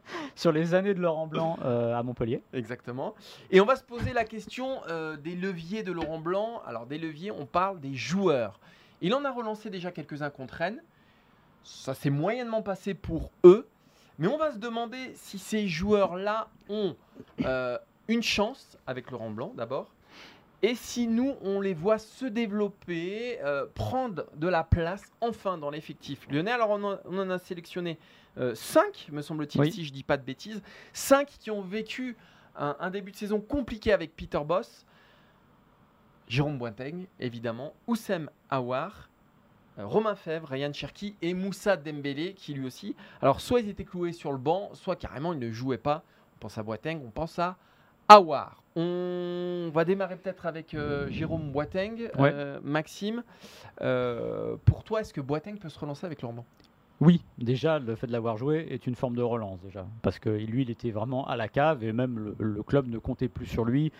[0.35, 2.43] sur les années de Laurent Blanc euh, à Montpellier.
[2.53, 3.15] Exactement.
[3.51, 6.63] Et on va se poser la question euh, des leviers de Laurent Blanc.
[6.67, 8.61] Alors des leviers, on parle des joueurs.
[9.01, 10.83] Il en a relancé déjà quelques-uns contre Rennes.
[11.63, 13.69] Ça s'est moyennement passé pour eux.
[14.19, 16.97] Mais on va se demander si ces joueurs-là ont
[17.45, 17.77] euh,
[18.09, 19.91] une chance avec Laurent Blanc d'abord.
[20.63, 25.71] Et si nous, on les voit se développer, euh, prendre de la place enfin dans
[25.71, 26.51] l'effectif lyonnais.
[26.51, 27.99] Alors on en, on en a sélectionné
[28.55, 29.73] 5, me semble-t-il, Oui.
[29.73, 30.61] si je dis pas de bêtises.
[30.93, 32.17] 5 qui ont vécu
[32.57, 34.85] un, un début de saison compliqué avec Peter Boss.
[36.29, 37.73] Jérôme Bointaigne, évidemment.
[37.87, 39.09] Oussem Aouar.
[39.79, 42.97] euh, Romain Fèvre, Ryan Cherki et Moussa Dembélé qui lui aussi.
[43.23, 46.03] Alors soit ils étaient cloués sur le banc, soit carrément ils ne jouaient pas.
[46.37, 47.57] On pense à Boateng, on pense à
[48.09, 48.63] Aouar.
[48.77, 52.11] On va démarrer peut-être avec euh, Jérôme Boateng.
[52.19, 52.31] Ouais.
[52.33, 53.23] Euh, Maxime,
[53.81, 56.45] euh, pour toi, est-ce que Boateng peut se relancer avec Laurent
[57.01, 59.87] Oui, déjà, le fait de l'avoir joué est une forme de relance, déjà.
[60.03, 62.99] Parce que lui, il était vraiment à la cave et même le, le club ne
[62.99, 63.93] comptait plus sur lui.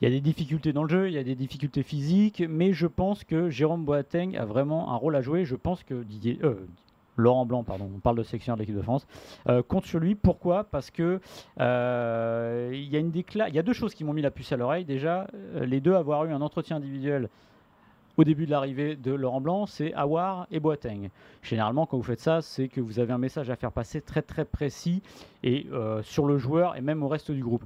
[0.00, 2.72] Il y a des difficultés dans le jeu, il y a des difficultés physiques, mais
[2.72, 5.44] je pense que Jérôme Boateng a vraiment un rôle à jouer.
[5.44, 6.54] Je pense que Didier, euh,
[7.18, 9.06] Laurent Blanc, pardon, on parle de section de l'équipe de France,
[9.48, 10.14] euh, compte sur lui.
[10.14, 10.64] Pourquoi?
[10.64, 11.20] Parce que
[11.60, 13.48] euh, il y a une décla...
[13.48, 14.84] y a deux choses qui m'ont mis la puce à l'oreille.
[14.84, 17.28] Déjà, euh, les deux avoir eu un entretien individuel
[18.16, 21.10] au début de l'arrivée de Laurent Blanc, c'est Awar et Boateng.
[21.42, 24.22] Généralement, quand vous faites ça, c'est que vous avez un message à faire passer très
[24.22, 25.02] très précis
[25.44, 25.68] et
[26.02, 27.62] sur le joueur et même au reste du groupe.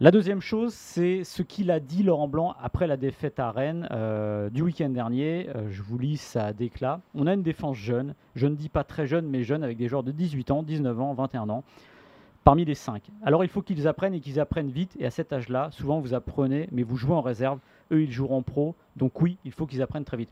[0.00, 3.88] La deuxième chose, c'est ce qu'il a dit Laurent Blanc après la défaite à Rennes
[3.90, 5.48] euh, du week-end dernier.
[5.56, 7.00] Euh, je vous lis sa déclat.
[7.16, 9.88] On a une défense jeune, je ne dis pas très jeune, mais jeune, avec des
[9.88, 11.64] joueurs de 18 ans, 19 ans, 21 ans,
[12.44, 13.10] parmi les 5.
[13.24, 14.94] Alors il faut qu'ils apprennent et qu'ils apprennent vite.
[15.00, 17.58] Et à cet âge-là, souvent vous apprenez, mais vous jouez en réserve.
[17.90, 18.76] Eux, ils joueront pro.
[18.94, 20.30] Donc oui, il faut qu'ils apprennent très vite.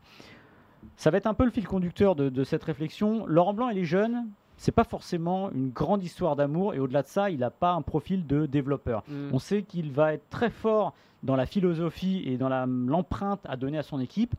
[0.95, 3.25] Ça va être un peu le fil conducteur de, de cette réflexion.
[3.25, 4.27] Laurent Blanc, il est jeune,
[4.57, 7.81] c'est pas forcément une grande histoire d'amour et au-delà de ça, il n'a pas un
[7.81, 9.03] profil de développeur.
[9.07, 9.29] Mm.
[9.31, 10.93] On sait qu'il va être très fort
[11.23, 14.35] dans la philosophie et dans l'empreinte à donner à son équipe.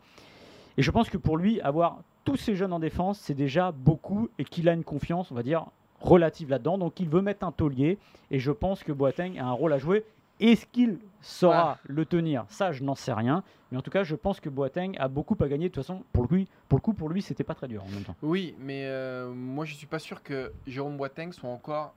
[0.77, 4.29] Et je pense que pour lui, avoir tous ces jeunes en défense, c'est déjà beaucoup
[4.39, 5.67] et qu'il a une confiance, on va dire,
[6.01, 6.79] relative là-dedans.
[6.79, 7.99] Donc il veut mettre un taulier
[8.31, 10.05] et je pense que Boateng a un rôle à jouer.
[10.41, 12.45] Est-ce qu'il saura le tenir?
[12.49, 13.43] Ça, je n'en sais rien.
[13.71, 15.69] Mais en tout cas, je pense que Boateng a beaucoup à gagner.
[15.69, 17.89] De toute façon, pour lui, pour le coup, pour lui, c'était pas très dur en
[17.89, 18.15] même temps.
[18.23, 21.95] Oui, mais euh, moi je suis pas sûr que Jérôme Boateng soit encore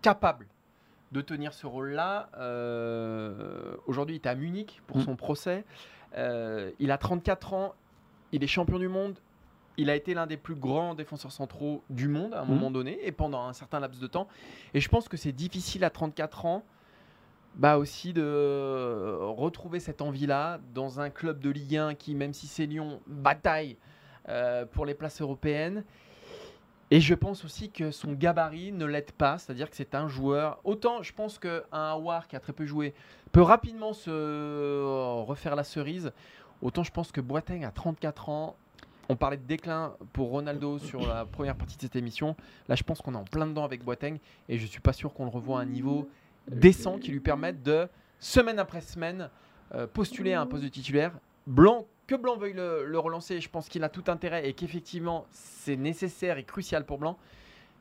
[0.00, 0.46] capable
[1.12, 2.28] de tenir ce rôle-là.
[2.38, 5.02] Euh, Aujourd'hui, il est à Munich pour Mm.
[5.04, 5.64] son procès.
[6.16, 7.74] Euh, il a 34 ans,
[8.32, 9.18] il est champion du monde.
[9.76, 12.48] Il a été l'un des plus grands défenseurs centraux du monde à un Mm.
[12.48, 14.28] moment donné et pendant un certain laps de temps.
[14.72, 16.62] Et je pense que c'est difficile à 34 ans
[17.56, 22.46] bah aussi de retrouver cette envie-là dans un club de Ligue 1 qui, même si
[22.46, 23.76] c'est Lyon, bataille
[24.28, 25.84] euh, pour les places européennes.
[26.90, 30.58] Et je pense aussi que son gabarit ne l'aide pas, c'est-à-dire que c'est un joueur.
[30.64, 32.94] Autant je pense qu'un Awar qui a très peu joué
[33.32, 36.12] peut rapidement se refaire la cerise,
[36.62, 38.56] autant je pense que Boateng à 34 ans.
[39.10, 42.36] On parlait de déclin pour Ronaldo sur la première partie de cette émission.
[42.68, 44.16] Là, je pense qu'on est en plein dedans avec Boateng
[44.48, 46.08] et je suis pas sûr qu'on le revoie à un niveau
[46.48, 47.88] décent qui lui permette de,
[48.20, 49.28] semaine après semaine,
[49.74, 51.12] euh, postuler à un poste de titulaire.
[51.46, 55.26] Blanc, que Blanc veuille le, le relancer, je pense qu'il a tout intérêt et qu'effectivement
[55.30, 57.16] c'est nécessaire et crucial pour Blanc.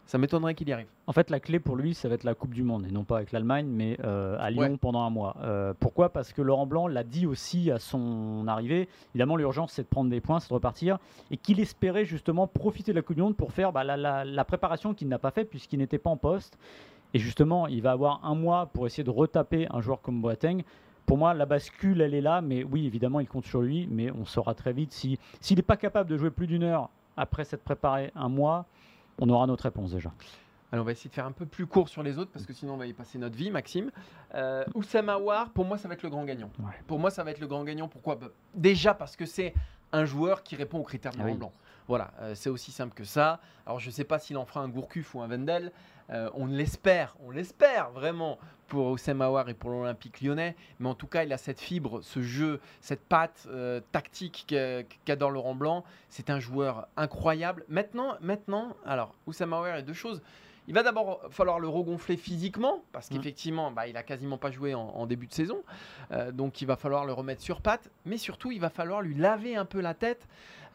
[0.06, 0.88] Ça m'étonnerait qu'il y arrive.
[1.08, 3.06] En fait, la clé pour lui, ça va être la Coupe du Monde, et non
[3.06, 4.78] pas avec l'Allemagne, mais euh, à Lyon Ouais.
[4.78, 5.38] pendant un mois.
[5.44, 6.10] Euh, pourquoi?
[6.10, 8.90] Parce que Laurent Blanc l'a dit aussi à son arrivée.
[9.16, 10.98] Évidemment, l'urgence, c'est de prendre des points, c'est de repartir,
[11.32, 14.26] et qu'il espérait justement profiter de la Coupe du Monde pour faire bah, la, la-
[14.26, 16.58] la préparation qu'il n'a pas fait puisqu'il n'était pas en poste.
[17.14, 20.64] Et justement, il va avoir un mois pour essayer de retaper un joueur comme Boateng.
[21.06, 24.10] Pour moi, la bascule, elle est là, mais oui, évidemment, il compte sur lui, mais
[24.12, 27.44] on saura très vite si s'il n'est pas capable de jouer plus d'une heure après
[27.44, 28.66] s'être préparé un mois,
[29.20, 30.12] on aura notre réponse déjà.
[30.72, 32.54] Alors on va essayer de faire un peu plus court sur les autres parce que
[32.54, 33.92] sinon on va y passer notre vie, Maxime.
[34.34, 36.50] Euh, Oussama Aouar, pour moi ça va être le grand gagnant.
[36.58, 36.72] Ouais.
[36.88, 37.88] Pour moi ça va être le grand gagnant.
[37.88, 38.16] Pourquoi?
[38.16, 39.54] Bah, Déjà parce que c'est
[39.92, 41.34] un joueur qui répond aux critères de Ah oui.
[41.36, 41.52] Blanc.
[41.88, 43.40] Voilà, euh, c'est aussi simple que ça.
[43.68, 45.72] Alors je ne sais pas s'il en fera un Gourcuff ou un Wendel.
[46.10, 48.38] Euh, on l'espère, on l'espère vraiment
[48.68, 50.56] pour Aouar et pour l'Olympique lyonnais.
[50.80, 54.84] Mais en tout cas, il a cette fibre, ce jeu, cette patte euh, tactique que-
[55.06, 55.84] qu'adore Laurent Blanc.
[56.10, 57.66] C'est un joueur incroyable.
[57.70, 60.22] Maintenant, maintenant, alors Oussama Aouar, a deux choses.
[60.68, 63.18] Il va d'abord falloir le regonfler physiquement, parce Mhm.
[63.18, 65.62] qu'effectivement, bah, il a quasiment pas joué en, en début de saison.
[66.12, 67.90] Euh, donc il va falloir le remettre sur pattes.
[68.06, 70.26] Mais surtout, il va falloir lui laver un peu la tête,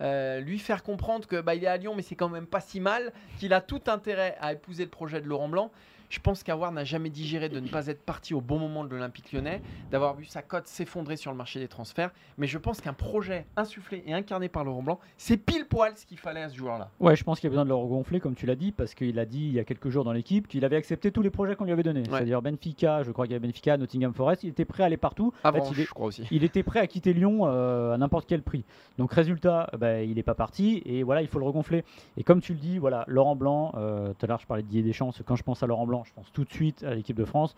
[0.00, 2.60] euh, lui faire comprendre que bah, il est à Lyon, mais c'est quand même pas
[2.60, 5.70] si mal, qu'il a tout intérêt à épouser le projet de Laurent Blanc.
[6.10, 8.88] Je pense qu'Awar n'a jamais digéré de ne pas être parti au bon moment de
[8.90, 12.10] l'Olympique lyonnais, d'avoir vu sa cote s'effondrer sur le marché des transferts.
[12.38, 16.06] Mais je pense qu'un projet insufflé et incarné par Laurent Blanc, c'est pile poil ce
[16.06, 16.90] qu'il fallait à ce joueur-là.
[17.00, 18.94] Ouais, je pense qu'il y a besoin de le regonfler, comme tu l'as dit, parce
[18.94, 21.30] qu'il a dit il y a quelques jours dans l'équipe qu'il avait accepté tous les
[21.30, 22.04] projets qu'on lui avait donnés.
[22.08, 24.96] C'est-à-dire Benfica, je crois qu'il y avait Benfica, Nottingham Forest, il était prêt à aller
[24.96, 25.32] partout.
[25.44, 26.26] En Avant, fait, il, est- je crois aussi.
[26.30, 28.64] il était prêt à quitter Lyon euh, à n'importe quel prix.
[28.96, 31.84] Donc résultat, bah, il n'est pas parti et voilà, il faut le regonfler.
[32.16, 34.68] Et comme tu le dis, voilà, Laurent Blanc, euh, tout à l'heure je parlais de
[34.68, 37.16] Didier Deschamps, quand je pense à Laurent Blanc, je pense tout de suite à l'équipe
[37.16, 37.54] de France.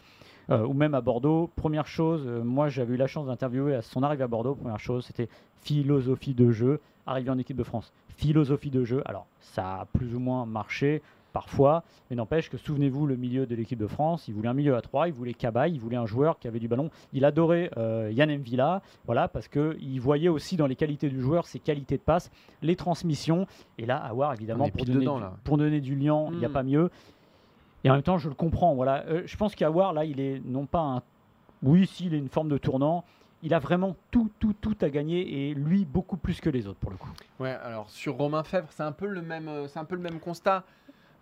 [0.50, 1.48] euh, ou même à Bordeaux.
[1.54, 4.56] Première chose, euh, moi j'avais eu la chance d'interviewer à son arrivée à Bordeaux.
[4.56, 5.28] Première chose, c'était
[5.60, 7.92] philosophie de jeu, arrivé en équipe de France.
[8.16, 13.06] Philosophie de jeu, alors ça a plus ou moins marché parfois, mais n'empêche que souvenez-vous
[13.06, 15.72] le milieu de l'équipe de France, il voulait un milieu à 3, il voulait Cabaye,
[15.72, 16.90] il voulait un joueur qui avait du ballon.
[17.12, 21.46] Il adorait euh, Yann Mvila, voilà, parce qu'il voyait aussi dans les qualités du joueur
[21.46, 23.46] ses qualités de passe, les transmissions.
[23.78, 25.32] Et là, à voir évidemment pour donner, dedans, du, là.
[25.44, 26.52] pour donner du lien, il n'y a Hmm.
[26.52, 26.90] pas mieux.
[27.84, 28.74] Et en même temps, je le comprends.
[28.74, 31.02] Voilà, Euh, je pense qu'Awar là, il est non pas un,
[31.62, 33.04] oui, si, il est une forme de tournant.
[33.42, 36.78] Il a vraiment tout, tout, tout à gagner et lui beaucoup plus que les autres
[36.78, 37.08] pour le coup.
[37.38, 40.02] Ouais, alors sur Romain Fèvre, c'est un peu le même, euh, c'est un peu le
[40.02, 40.64] même constat.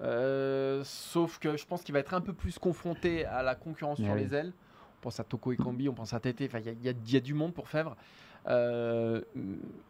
[0.01, 3.99] Euh, sauf que je pense qu'il va être un peu plus confronté à la concurrence
[4.01, 4.53] sur les ailes.
[4.99, 6.47] On pense à Toko Ekambi, on pense à Tété.
[6.47, 7.97] Enfin, il y, y a du monde pour Fèvre.
[8.46, 9.20] Euh,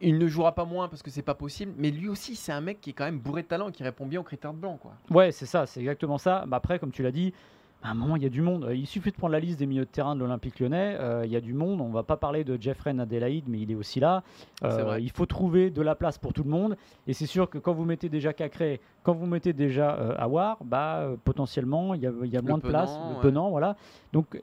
[0.01, 2.61] il ne jouera pas moins parce que c'est pas possible, mais lui aussi, c'est un
[2.61, 4.59] mec qui est quand même bourré de talent et qui répond bien aux critères de
[4.59, 4.77] blanc.
[4.81, 4.91] Quoi.
[5.11, 6.43] Ouais, c'est ça, c'est exactement ça.
[6.47, 7.33] Bah, après, comme tu l'as dit,
[7.81, 8.65] à un moment, il y a du monde.
[8.65, 10.97] Euh, Il suffit de prendre la liste des milieux de terrain de l'Olympique lyonnais.
[10.99, 11.79] euh, il y a du monde.
[11.79, 14.21] On va pas parler de Jeffrey Adelaide, mais il est aussi là.
[14.65, 15.01] Euh, vrai.
[15.03, 16.75] il faut trouver de la place pour tout le monde.
[17.07, 20.57] Et c'est sûr que quand vous mettez déjà Cacré, quand vous mettez déjà euh, Awar,
[20.65, 22.91] bah, potentiellement, il y a, il y a Le moins de place.
[23.11, 23.21] Le ouais.
[23.21, 23.77] Penant, voilà.
[24.11, 24.37] Donc,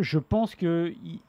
[0.00, 1.20] je pense que il-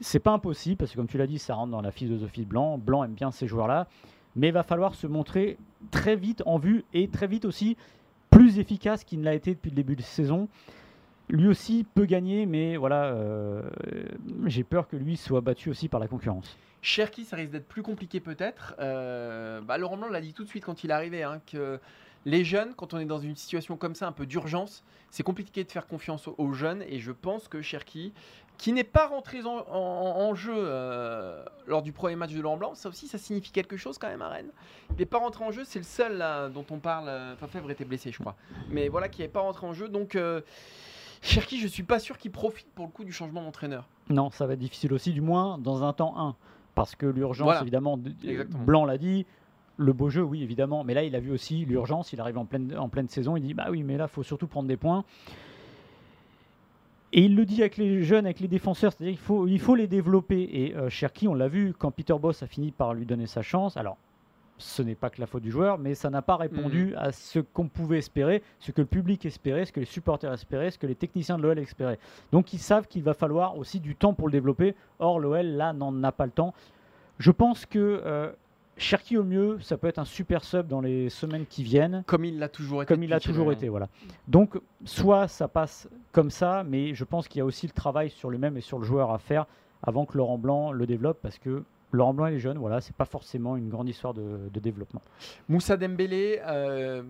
[0.00, 2.46] c'est pas impossible, parce que comme tu l'as dit, ça rentre dans la philosophie de
[2.46, 2.78] Blanc.
[2.78, 3.88] Blanc aime bien ces joueurs-là.
[4.36, 5.58] Mais il va falloir se montrer
[5.90, 7.76] très vite en vue et très vite aussi
[8.30, 10.48] plus efficace qu'il ne l'a été depuis le début de saison.
[11.28, 13.62] Lui aussi peut gagner, mais voilà, euh,
[14.46, 16.56] j'ai peur que lui soit battu aussi par la concurrence.
[16.82, 18.74] Cherki, ça risque d'être plus compliqué peut-être.
[18.80, 21.78] Euh, bah, Laurent Blanc l'a dit tout de suite quand il est arrivé, hein, que
[22.26, 25.64] les jeunes, quand on est dans une situation comme ça, un peu d'urgence, c'est compliqué
[25.64, 26.82] de faire confiance aux, jeunes.
[26.88, 28.12] Et je pense que Cherki,
[28.58, 32.58] qui n'est pas rentré en, en- en jeu euh, lors du premier match de Laurent
[32.58, 34.50] Blanc, ça aussi, ça signifie quelque chose quand même à Rennes.
[34.90, 37.08] Il n'est pas rentré en jeu, c'est le seul là, dont on parle.
[37.08, 38.36] euh, Enfin, Fèvre était blessé, je crois.
[38.68, 39.88] Mais voilà, qui n'est pas rentré en jeu.
[39.88, 40.42] Donc, euh,
[41.22, 43.88] Cherki, je suis pas sûr qu'il profite pour le coup du changement d'entraîneur.
[44.10, 46.36] Non, ça va être difficile aussi, du moins dans un temps 1.
[46.74, 47.62] Parce que l'urgence, Voilà.
[47.62, 48.64] évidemment, Exactement.
[48.64, 49.26] Blanc l'a dit,
[49.80, 50.84] le beau jeu, oui, évidemment.
[50.84, 53.42] Mais là, il a vu aussi l'urgence, il arrive en pleine, en pleine saison, il
[53.42, 55.04] dit, bah oui, mais là, il faut surtout prendre des points.
[57.12, 59.74] Et il le dit avec les jeunes, avec les défenseurs, c'est-à-dire qu'il faut, il faut
[59.74, 60.48] les développer.
[60.52, 63.42] Et euh, Cherki, on l'a vu, quand Peter Boss a fini par lui donner sa
[63.42, 63.96] chance, alors
[64.58, 67.38] ce n'est pas que la faute du joueur, mais ça n'a pas répondu à ce
[67.38, 70.86] qu'on pouvait espérer, ce que le public espérait, ce que les supporters espéraient, ce que
[70.86, 71.98] les techniciens de l'OL espéraient.
[72.30, 74.74] Donc ils savent qu'il va falloir aussi du temps pour le développer.
[74.98, 76.52] Or, l'OL, là, n'en a pas le temps.
[77.18, 78.30] Je pense que euh,
[78.80, 82.24] Cherki, au mieux, ça peut être un super sub dans les semaines qui viennent Comme
[82.24, 82.92] il l'a toujours été.
[82.94, 83.68] comme il a depuis qu'il toujours été.
[83.68, 83.88] Voilà.
[84.26, 88.10] Donc, soit ça passe comme ça, mais je pense qu'il y a aussi le travail
[88.10, 89.46] sur lui-même et sur le joueur à faire
[89.82, 91.62] avant que Laurent Blanc le développe, parce que
[91.92, 95.02] Laurent Blanc et les jeunes, voilà, c'est pas forcément une grande histoire de, de développement.
[95.48, 97.02] Moussa Dembélé, euh,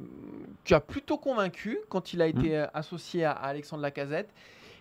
[0.64, 4.30] tu as plutôt convaincu quand il a été euh, associé à Alexandre Lacazette.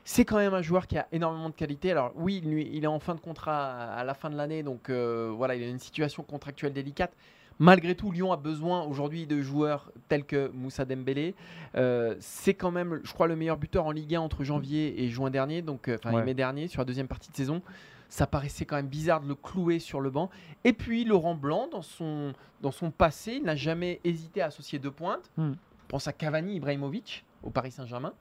[0.03, 1.91] C'est quand même un joueur qui a énormément de qualité.
[1.91, 4.89] Alors oui, lui, il est en fin de contrat à, la fin de l'année, donc
[4.89, 7.13] euh, voilà, il a une situation contractuelle délicate.
[7.61, 11.35] Malgré tout, Lyon a besoin aujourd'hui de joueurs tels que Moussa Dembélé.
[11.75, 15.09] Euh, c'est quand même, je crois, le meilleur buteur en Ligue 1 entre janvier et
[15.09, 16.23] juin dernier, donc euh, enfin Ouais.
[16.23, 17.61] mai dernier, sur la deuxième partie de saison.
[18.07, 20.29] Ça paraissait quand même bizarre de le clouer sur le banc.
[20.63, 24.79] Et puis Laurent Blanc, dans son, dans son passé, il n'a jamais hésité à associer
[24.79, 25.29] deux pointes.
[25.37, 25.53] On
[25.89, 28.13] pense à Cavani Ibrahimovic au Paris Saint-Germain.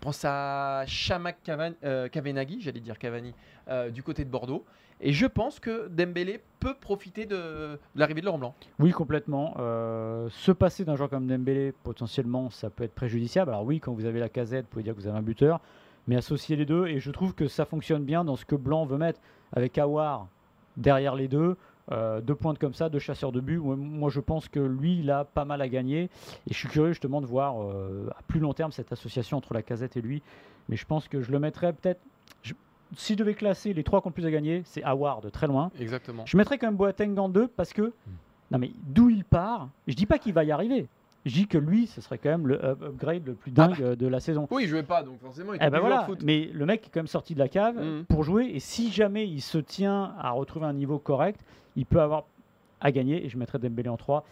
[0.00, 2.08] Pense à Chamak Cavan- euh,
[2.58, 3.34] j'allais dire Cavani,
[3.68, 4.64] euh, du côté de Bordeaux.
[5.02, 8.54] Et je pense que Dembélé peut profiter de, de l'arrivée de Laurent Blanc.
[8.78, 9.54] Oui, complètement.
[9.58, 13.50] Euh, se passer d'un joueur comme Dembélé, potentiellement, ça peut être préjudiciable.
[13.50, 15.60] Alors oui, quand vous avez la casette, vous pouvez dire que vous avez un buteur,
[16.06, 18.84] mais associer les deux, et je trouve que ça fonctionne bien dans ce que Blanc
[18.84, 19.20] veut mettre
[19.52, 20.28] avec Awar
[20.76, 21.56] derrière les deux.
[21.92, 23.58] Euh, deux pointes comme ça, deux chasseurs de but.
[23.58, 26.02] Moi, moi, je pense que lui, il a pas mal à gagner.
[26.48, 29.54] Et je suis curieux justement de voir euh, à plus long terme cette association entre
[29.54, 30.22] la casette et lui.
[30.68, 32.00] Mais je pense que je le mettrais peut-être.
[32.42, 32.54] je-
[32.96, 35.70] Si je devais classer les trois le plus à gagner, c'est Awar de très loin.
[35.80, 36.24] Exactement.
[36.26, 37.92] Je mettrais quand même Boateng en deux parce que,
[38.50, 40.86] non mais d'où il part, je dis pas qu'il va y arriver.
[41.26, 43.94] Je dis que lui, ce serait quand même le up- upgrade le plus dingue euh,
[43.94, 44.48] de la saison.
[44.50, 46.20] Oui, il jouait pas, donc forcément, il Eh était voilà, de foot.
[46.22, 48.04] mais le mec est quand même sorti de la cave Mhm.
[48.06, 51.40] pour jouer et si jamais il se tient à retrouver un niveau correct,
[51.76, 52.24] il peut avoir
[52.80, 54.24] à gagner et je mettrais Dembélé en 3.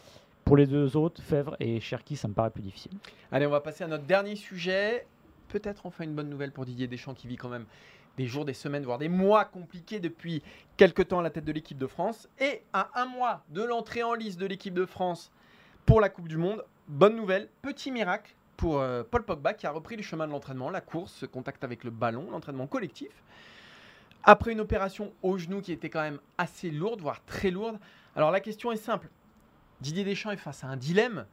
[0.47, 2.93] Pour les deux autres, Fèvre et Cherki, ça me paraît plus difficile.
[3.31, 5.07] Allez, on va passer à notre dernier sujet.
[5.49, 7.67] Peut-être enfin une bonne nouvelle pour Didier Deschamps qui vit quand même
[8.17, 10.43] des jours, des semaines, voire des mois compliqués depuis
[10.79, 12.29] quelques temps à la tête de l'équipe de France.
[12.41, 15.31] Et à un mois de l'entrée en liste de l'équipe de France
[15.85, 19.71] pour la Coupe du Monde, bonne nouvelle, petit miracle pour euh, Paul Pogba qui a
[19.71, 23.11] repris le chemin de l'entraînement, la course, ce contact avec le ballon, l'entraînement collectif.
[24.25, 27.79] Après une opération au genou qui était quand même assez lourde, voire très lourde.
[28.17, 29.09] Alors la question est simple.
[29.81, 31.27] Didier Deschamps est face à un dilemme.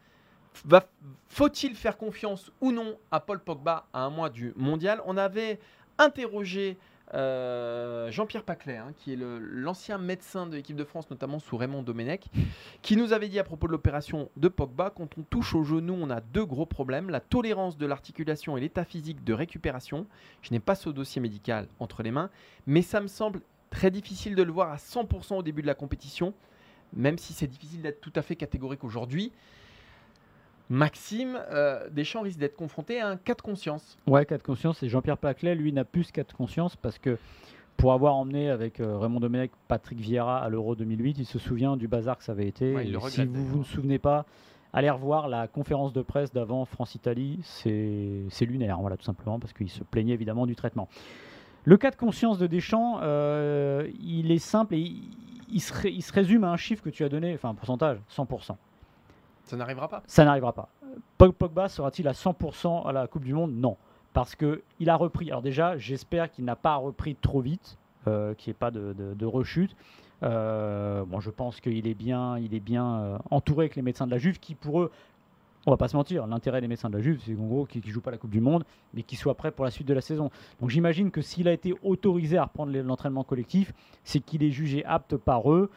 [1.30, 5.02] Faut-il faire confiance ou non à Paul Pogba à un mois du mondial?
[5.06, 5.60] On avait
[5.98, 6.78] interrogé
[7.14, 11.84] euh, Jean-Pierre Paclet, hein, qui est l'ancien médecin de l'équipe de France, notamment sous Raymond
[11.84, 12.26] Domenech,
[12.82, 15.96] qui nous avait dit à propos de l'opération de Pogba, quand on touche au genou,
[16.00, 20.08] on a deux gros problèmes, la tolérance de l'articulation et l'état physique de récupération.
[20.42, 22.30] Je n'ai pas ce dossier médical entre les mains,
[22.66, 25.76] mais ça me semble très difficile de le voir à 100% au début de la
[25.76, 26.34] compétition,
[26.94, 29.32] même si c'est difficile d'être tout à fait catégorique aujourd'hui.
[30.70, 33.98] Maxime, euh, Deschamps risque d'être confronté à un cas de conscience.
[34.08, 36.98] Ouais, cas de conscience, et Jean-Pierre Paclet, lui, n'a plus ce cas de conscience parce
[36.98, 37.18] que
[37.78, 41.78] pour avoir emmené avec euh, Raymond Domenech Patrick Vieira à l'Euro 2008, il se souvient
[41.78, 42.74] du bazar que ça avait été.
[42.74, 43.58] Ouais, Et si vous vous d'ailleurs.
[43.60, 44.26] ne souvenez pas,
[44.74, 49.54] allez revoir la conférence de presse d'avant France-Italie, c'est c'est lunaire, voilà, tout simplement, parce
[49.54, 50.88] qu'il se plaignait évidemment du traitement.
[51.66, 55.10] Le cas de conscience de Deschamps, euh, il est simple et il,
[55.52, 57.98] il se, il se résume à un chiffre que tu as donné, enfin un pourcentage,
[58.10, 58.56] 100%.
[59.46, 60.04] Ça n'arrivera pas.
[60.08, 60.70] Ça n'arrivera pas.
[61.18, 63.54] Pog- Pogba sera-t-il à 100% à la Coupe du Monde?
[63.56, 63.78] Non.
[64.14, 65.30] Parce qu'il a repris.
[65.30, 67.78] Alors déjà, j'espère qu'il n'a pas repris trop vite,
[68.08, 69.76] euh, qu'il n'y ait pas de, rechute.
[70.24, 74.06] Euh, bon, je pense qu'il est bien, il est bien euh, entouré avec les médecins
[74.06, 74.92] de la Juve qui, pour eux,
[75.68, 77.36] on va pas se mentir, l'intérêt des médecins de la Juve, c'est
[77.70, 79.88] qu'ils ne jouent pas la Coupe du Monde, mais qu'ils soient prêts pour la suite
[79.88, 80.30] de la saison.
[80.62, 84.86] Donc j'imagine que s'il a été autorisé à reprendre l'entraînement collectif, c'est qu'il est jugé
[84.86, 85.70] apte par eux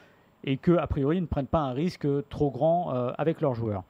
[0.45, 3.55] et que a priori ils ne prennent pas un risque trop grand euh, avec leurs
[3.55, 3.83] joueurs.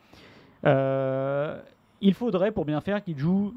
[0.66, 1.60] Euh,
[2.00, 3.54] il faudrait pour bien faire qu'ils jouent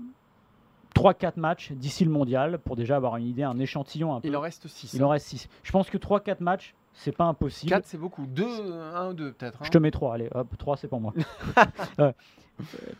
[0.95, 4.27] 3-4 matchs d'ici le mondial pour déjà avoir une idée, un échantillon un peu.
[4.27, 4.93] Il en reste 6.
[4.93, 5.47] Il en reste 6.
[5.63, 7.69] Je pense que 3-4 matchs, c'est pas impossible.
[7.71, 8.25] 4, c'est beaucoup.
[8.25, 9.57] 2, 1 ou 2 peut-être.
[9.61, 9.65] hein.
[9.65, 11.13] Je te mets 3, allez, hop, 3 c'est pour moi.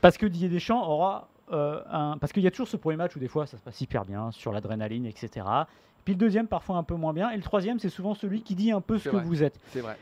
[0.02, 2.18] Parce que Didier Deschamps aura euh, un.
[2.18, 4.06] Parce qu'il y a toujours ce premier match où des fois ça se passe hyper
[4.06, 5.46] bien, sur l'adrénaline, etc.
[6.04, 7.30] Puis le deuxième, parfois un peu moins bien.
[7.30, 9.26] Et le troisième, c'est souvent celui qui dit un peu ce que vrai.
[9.26, 9.60] vous êtes.
[9.68, 9.98] C'est vrai.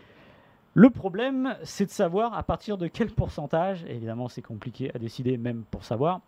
[0.74, 5.00] Le problème, c'est de savoir à partir de quel pourcentage, et évidemment c'est compliqué à
[5.00, 6.22] décider même pour savoir,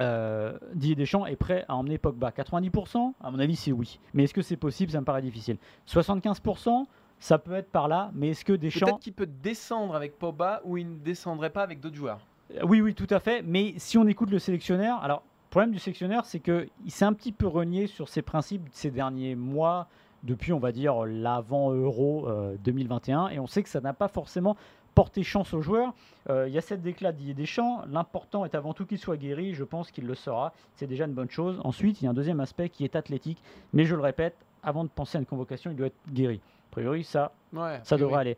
[0.00, 2.30] euh, Didier Deschamps est prêt à emmener Pogba.
[2.30, 4.00] 90% À mon avis, c'est oui.
[4.12, 4.92] Mais est-ce que c'est possible?
[4.92, 5.56] Ça me paraît difficile.
[5.88, 6.86] 75%
[7.18, 8.86] Ça peut être par là, mais est-ce que Deschamps...
[8.86, 12.20] Peut-être qu'il peut descendre avec Pogba ou il ne descendrait pas avec d'autres joueurs.
[12.62, 13.42] Oui, oui, tout à fait.
[13.42, 15.22] Mais si on écoute le sélectionneur, alors
[15.54, 19.36] problème du sélectionneur, c'est qu'il s'est un petit peu renié sur ses principes ces derniers
[19.36, 19.86] mois,
[20.24, 23.28] depuis, on va dire, l'avant-Euro euh, 2021.
[23.28, 24.56] Et on sait que ça n'a pas forcément
[24.96, 25.92] porté chance aux joueurs.
[26.28, 27.82] Euh, Il y a cette déclat de Didier Deschamps.
[27.88, 29.54] L'important est avant tout qu'il soit guéri.
[29.54, 30.52] Je pense qu'il le sera.
[30.74, 31.60] C'est déjà une bonne chose.
[31.62, 33.40] Ensuite, il y a un deuxième aspect qui est athlétique.
[33.72, 36.40] Mais je le répète, avant de penser à une convocation, il doit être guéri.
[36.70, 38.20] A priori, ça, Ouais, ça devrait oui.
[38.20, 38.36] aller.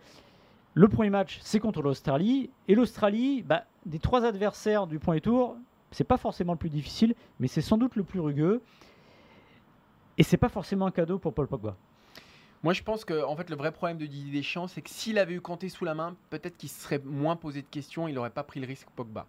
[0.74, 2.50] Le premier match, c'est contre l'Australie.
[2.68, 5.56] Et l'Australie, bah, des trois adversaires du premier tour,
[5.96, 8.60] c'est pas forcément le plus difficile, mais c'est sans doute le plus rugueux.
[10.18, 11.74] Et c'est pas forcément un cadeau pour Paul Pogba.
[12.62, 15.18] Moi, je pense que en fait, le vrai problème de Didier Deschamps, c'est que s'il
[15.18, 18.14] avait eu Kanté sous la main, peut-être qu'il se serait moins posé de questions, il
[18.14, 19.26] n'aurait pas pris le risque Pogba.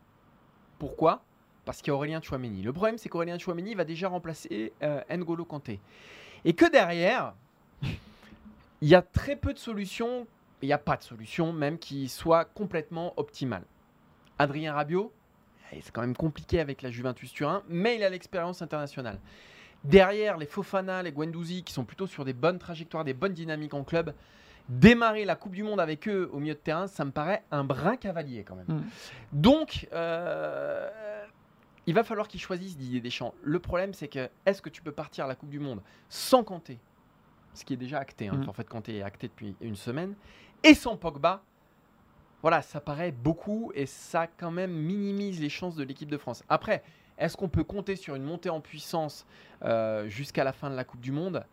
[0.78, 1.24] Pourquoi?
[1.64, 2.62] Parce qu'il y a Aurélien Chouameni.
[2.64, 5.80] Le problème, c'est qu'Aurélien Chouameni va déjà remplacer euh, N'Golo Kanté.
[6.44, 7.34] Et que derrière,
[8.82, 10.28] il y a très peu de solutions,
[10.62, 13.64] il n'y a pas de solution même qui soit complètement optimale.
[14.38, 15.14] Adrien Rabiot,
[15.72, 19.20] c'est quand même compliqué avec la Juventus Turin, mais il a l'expérience internationale.
[19.84, 23.74] Derrière, les Fofana, les Guendouzi, qui sont plutôt sur des bonnes trajectoires, des bonnes dynamiques
[23.74, 24.14] en club,
[24.70, 27.64] démarrer la Coupe du Monde avec eux au milieu de terrain, ça me paraît un
[27.64, 28.68] brin cavalier quand même.
[28.68, 28.84] Mm.
[29.32, 30.90] Donc, euh,
[31.86, 33.34] il va falloir qu'ils choisissent Didier Deschamps.
[33.44, 36.44] Le problème, c'est que est-ce que tu peux partir à la Coupe du Monde sans
[36.44, 36.80] Kanté?
[37.54, 38.28] Ce qui est déjà acté.
[38.28, 38.42] Hein.
[38.44, 38.50] Mm.
[38.50, 40.16] En fait, Kanté est acté depuis une semaine.
[40.64, 41.44] Et sans Pogba
[42.42, 46.44] voilà, ça paraît beaucoup et ça quand même minimise les chances de l'équipe de France.
[46.50, 46.84] Après,
[47.18, 49.26] est-ce qu'on peut compter sur une montée en puissance
[49.64, 51.44] euh, jusqu'à la fin de la Coupe du Monde?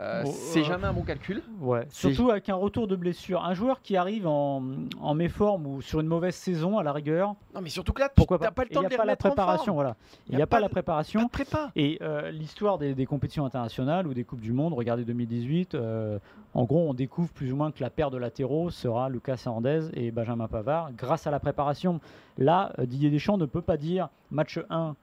[0.00, 1.42] Euh, Bon, C'est euh, jamais un bon calcul.
[1.60, 1.86] Ouais.
[1.90, 3.44] Surtout avec un retour de blessure.
[3.44, 4.62] Un joueur qui arrive en,
[5.00, 8.08] en méforme ou sur une mauvaise saison à la rigueur, Non, mais surtout que là,
[8.08, 9.74] tu pourquoi n'as pas pas le temps Il de n'y les a pas la préparation.
[9.74, 9.96] Voilà.
[10.28, 11.20] Il n'y a a pas pas la préparation.
[11.20, 11.70] Pas de prépa.
[11.76, 16.18] Et euh, l'histoire des, des compétitions internationales ou des Coupes du Monde, regardez 2018, euh,
[16.54, 19.88] en gros, on découvre plus ou moins que la paire de latéraux sera Lucas Hernandez
[19.94, 22.00] et Benjamin Pavard grâce à la préparation.
[22.38, 24.94] Là, Didier Deschamps ne peut pas dire match 1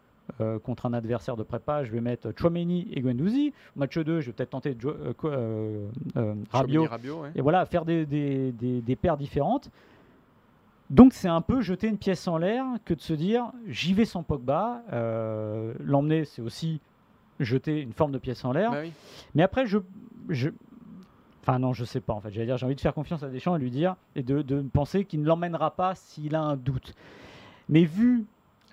[0.41, 3.53] euh, contre un adversaire de prépa, je vais mettre Chouameni et Guendouzi.
[3.75, 7.31] Match 2, je vais peut-être tenter Jo- euh, euh, euh, Rabiot Chouameni, Rabiot, ouais.
[7.35, 9.69] et voilà, faire des, des, des- des paires différentes.
[10.89, 14.05] Donc c'est un peu jeter une pièce en l'air que de se dire j'y vais
[14.05, 14.81] sans Pogba.
[14.91, 16.79] Euh, L'emmener, c'est aussi
[17.39, 18.71] jeter une forme de pièce en l'air.
[18.71, 18.91] Bah oui.
[19.33, 19.79] Mais après, je,
[20.29, 20.49] je.
[21.41, 22.31] Enfin, non, je sais pas en fait.
[22.31, 24.61] J'allais dire, j'ai envie de faire confiance à Deschamps et lui dire et de, de
[24.61, 26.93] penser qu'il ne l'emmènera pas s'il a un doute.
[27.69, 28.25] Mais vu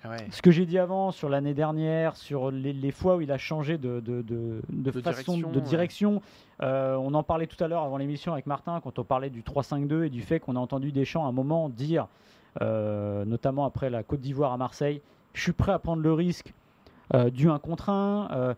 [0.03, 0.17] Ah ouais.
[0.31, 3.37] ce que j'ai dit avant sur l'année dernière, sur les, les fois où il a
[3.37, 5.61] changé de, de, de- de De façon direction, de ouais.
[5.61, 6.21] direction,
[6.63, 9.43] euh, on en parlait tout à l'heure avant l'émission avec Martin quand on parlait du
[9.43, 12.07] 3-5-2 et du fait qu'on a entendu Deschamps à un moment dire,
[12.61, 15.01] euh, notamment après la Côte d'Ivoire à Marseille,
[15.33, 16.53] je suis prêt à prendre le risque
[17.13, 18.29] euh, du 1 contre 1.
[18.31, 18.53] euh,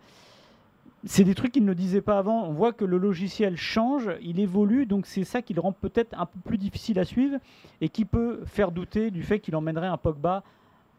[1.06, 2.46] c'est des trucs qu'il ne disait pas avant.
[2.46, 6.18] On voit que le logiciel change, il évolue, donc c'est ça qui le rend peut-être
[6.18, 7.40] un peu plus difficile à suivre
[7.82, 10.44] et qui peut faire douter du fait qu'il emmènerait un Pogba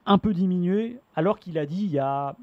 [0.06, 2.36] un peu diminué, alors qu'il a dit il y a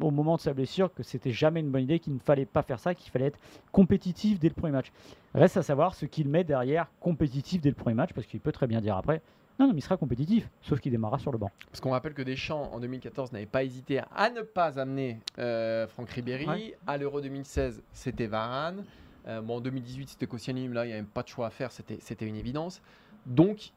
[0.00, 2.62] au moment de sa blessure que c'était jamais une bonne idée, qu'il ne fallait pas
[2.62, 3.38] faire ça, qu'il fallait être
[3.72, 4.90] compétitif dès le premier match.
[5.34, 8.52] Reste à savoir ce qu'il met derrière compétitif dès le premier match, parce qu'il peut
[8.52, 9.20] très bien dire après
[9.58, 11.50] non, non, mais il sera compétitif, sauf qu'il démarrera sur le banc.
[11.70, 15.86] Parce qu'on rappelle que Deschamps, en 2014, n'avait pas hésité à ne pas amener euh,
[15.86, 16.46] Franck Ribéry.
[16.46, 16.78] Ouais.
[16.86, 18.82] À l'Euro 2016, c'était Varane.
[19.28, 20.68] Euh, bon, en 2018, c'était Koscielny.
[20.68, 21.70] Là, il n'y avait pas de choix à faire.
[21.70, 22.80] C'était c'était une évidence.
[23.26, 23.72] Donc,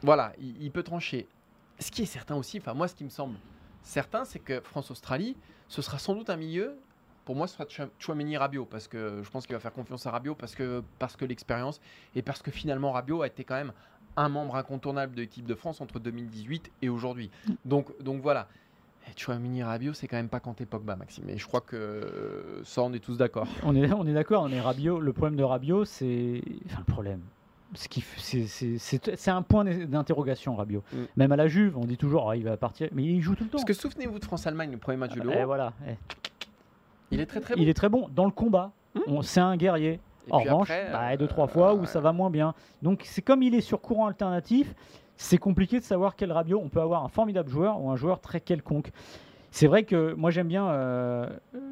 [0.00, 1.26] voilà, il, il peut trancher.
[1.78, 3.36] Ce qui est certain aussi, enfin, moi, ce qui me semble
[3.82, 5.36] certain, c'est que France-Australie,
[5.68, 6.76] ce sera sans doute un milieu
[7.24, 10.06] pour moi, ce sera Chou- Chouameni Rabiot parce que je pense qu'il va faire confiance
[10.06, 11.80] à Rabiot parce que, parce que l'expérience
[12.14, 13.72] et parce que finalement Rabiot a été quand même
[14.16, 17.30] un membre incontournable de l'équipe de France entre 2018 et aujourd'hui.
[17.64, 18.46] Donc, donc voilà.
[19.08, 21.28] Et Chouameni Rabiot, c'est quand même pas Kanté Pogba, Maxime.
[21.28, 23.48] Et je crois que ça, on est tous d'accord.
[23.64, 25.00] On est, on est d'accord, on est Rabiot.
[25.00, 26.40] Le problème de Rabiot, c'est.
[26.66, 27.20] Enfin, le problème.
[27.74, 30.82] C'est- un point d'interrogation, Rabiot.
[30.92, 30.96] Mm.
[31.16, 32.88] Même à la Juve, on dit toujours, Ah, il va partir.
[32.92, 33.58] Mais il joue tout le temps.
[33.58, 35.46] Parce que souvenez-vous de France-Allemagne, le premier match de Eh, l'Euro.
[35.46, 35.72] voilà.
[35.88, 35.94] eh.
[37.10, 37.62] Il est très très bon.
[37.62, 38.72] Il est très bon dans le combat.
[38.94, 39.00] Mm.
[39.08, 40.00] On- C'est un guerrier.
[40.28, 41.86] Et en revanche, après, bah, euh, deux, trois fois où ouais.
[41.86, 42.54] ça va moins bien.
[42.82, 44.74] Donc c'est comme il est sur courant alternatif,
[45.16, 46.60] c'est compliqué de savoir quel Rabiot.
[46.60, 48.90] On peut avoir un formidable joueur ou un joueur très quelconque.
[49.52, 51.28] C'est vrai que moi j'aime bien euh,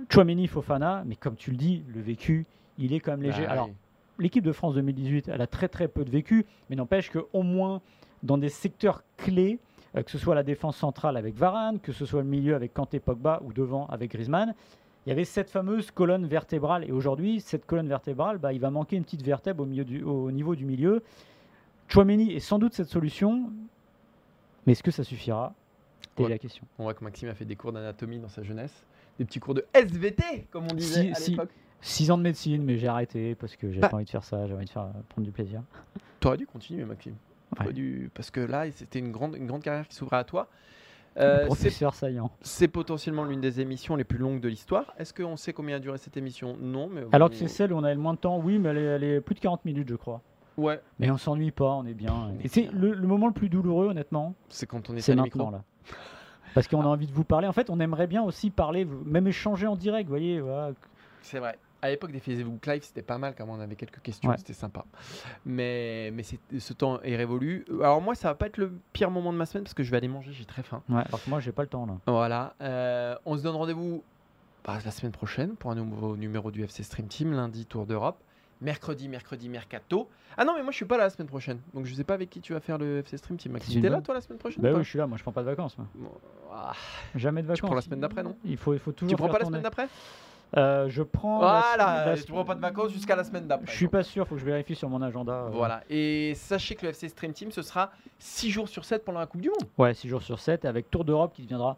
[0.09, 2.47] Chouameni Fofana, mais comme tu le dis, le vécu,
[2.79, 3.45] il est quand même léger.
[3.45, 3.73] Bah, Alors oui.
[4.19, 7.81] L'équipe de France 2018, elle a très très peu de vécu, mais n'empêche qu'au moins
[8.23, 9.59] dans des secteurs clés,
[9.97, 12.73] euh, que ce soit la défense centrale avec Varane, que ce soit le milieu avec
[12.75, 14.55] Kanté Pogba ou devant avec Griezmann,
[15.07, 16.85] il y avait cette fameuse colonne vertébrale.
[16.89, 20.03] Et aujourd'hui, cette colonne vertébrale, bah, il va manquer une petite vertèbre au, milieu du-
[20.03, 21.03] au niveau du milieu.
[21.89, 23.51] Chouameni est sans doute cette solution,
[24.67, 25.53] mais est-ce que ça suffira?
[26.17, 26.31] C'est Ouais.
[26.31, 26.65] la question.
[26.79, 28.87] On voit que Maxime a fait des cours d'anatomie dans sa jeunesse.
[29.19, 31.31] Des petits cours de SVT, comme on disait Si- à si.
[31.33, 31.51] l'époque.
[31.87, 33.91] Six ans de médecine, mais j'ai arrêté parce que j'ai Bah.
[33.91, 35.61] pas envie de faire ça, j'ai envie de faire, prendre du plaisir.
[36.18, 37.14] T'aurais dû continuer, Maxime.
[37.55, 37.72] T'aurais Ouais.
[37.74, 40.49] dû- Parce que là, c'était une grande, une grande carrière qui s'ouvrait à toi.
[41.18, 42.30] Euh, Professeur saillant.
[42.41, 44.95] c'est potentiellement l'une des émissions les plus longues de l'histoire.
[44.99, 46.57] Est-ce qu'on sait combien a duré cette émission?
[46.59, 48.70] Non, mais Alors que c'est celle où on avait le moins de temps, oui, mais
[48.70, 50.22] elle est, elle est plus de 40 minutes, je crois.
[50.57, 52.30] Ouais, Mais on s'ennuie pas, on est bien.
[52.43, 55.47] Et c'est le, le moment le plus douloureux, honnêtement, c'est quand on est, c'est maintenant
[55.47, 55.51] micro.
[55.53, 55.62] là.
[56.55, 57.47] Parce qu'on a envie de vous parler.
[57.49, 60.41] En fait, on aimerait bien aussi parler, même échanger en direct, vous voyez.
[60.41, 60.70] voilà.
[61.22, 61.59] C'est vrai.
[61.85, 64.39] À l'époque des Facebook Live, c'était pas mal quand on avait quelques questions, Ouais.
[64.39, 64.87] c'était sympa.
[65.45, 67.66] Mais, mais ce temps est révolu.
[67.80, 69.91] Alors moi, ça va pas être le pire moment de ma semaine parce que je
[69.91, 70.82] vais aller manger, j'ai très faim.
[70.89, 71.99] Ouais, alors que moi, j'ai pas le temps là.
[72.07, 72.55] Voilà.
[72.62, 74.03] euh, on se donne rendez-vous
[74.64, 78.16] bah, la semaine prochaine pour un nouveau numéro du FC Stream Team, lundi Tour d'Europe.
[78.62, 80.09] Mercredi, mercredi, mercato.
[80.39, 81.59] Ah non, mais moi je suis pas là la semaine prochaine.
[81.74, 83.55] Donc je sais pas avec qui tu vas faire le FC Stream Team.
[83.74, 85.22] Une t'es là toi la semaine prochaine Bah ou oui, je suis là, moi je
[85.22, 85.76] prends pas de vacances.
[85.76, 85.87] moi.
[85.95, 86.11] Bon,
[86.51, 86.72] ah,
[87.14, 87.61] Jamais de vacances.
[87.68, 88.35] prends la semaine d'après, non?
[88.43, 89.11] Il faut, il faut toujours.
[89.11, 89.87] Tu prends faire pas la semaine d'après?
[90.57, 91.39] Euh, Je prends.
[91.39, 93.67] Voilà, la- tu prends pas de vacances jusqu'à la semaine d'après.
[93.73, 95.33] Je suis pas sûr, faut que je vérifie sur mon agenda.
[95.33, 95.49] euh.
[95.53, 95.83] Voilà.
[95.91, 99.27] Et sachez que le FC Stream Team, ce sera 6 jours sur 7 pendant la
[99.27, 99.69] Coupe du Monde.
[99.79, 101.77] Ouais, 6 jours sur 7, avec Tour d'Europe qui deviendra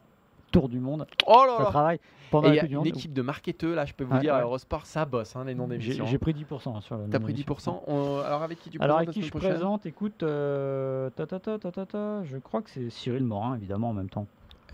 [0.53, 1.07] Tour du Monde.
[1.27, 2.01] Oh là Ça là travaille Et
[2.31, 4.19] pendant il y la a Coupe du une équipe de marketeurs, là, je peux vous
[4.19, 4.43] dire, ouais.
[4.43, 6.07] Eurosport, ça bosse, hein, les noms J'ai d'émissions.
[6.07, 7.83] j'ai pris 10% sur le T'as pris d'émission.
[7.83, 7.85] 10%.
[7.87, 9.51] On- Alors avec qui tu Alors avec qui je prochaine?
[9.53, 13.57] présente Écoute, euh, ta, ta, ta, ta, ta, ta, je crois que c'est Cyril Morin,
[13.57, 14.27] évidemment, en même temps.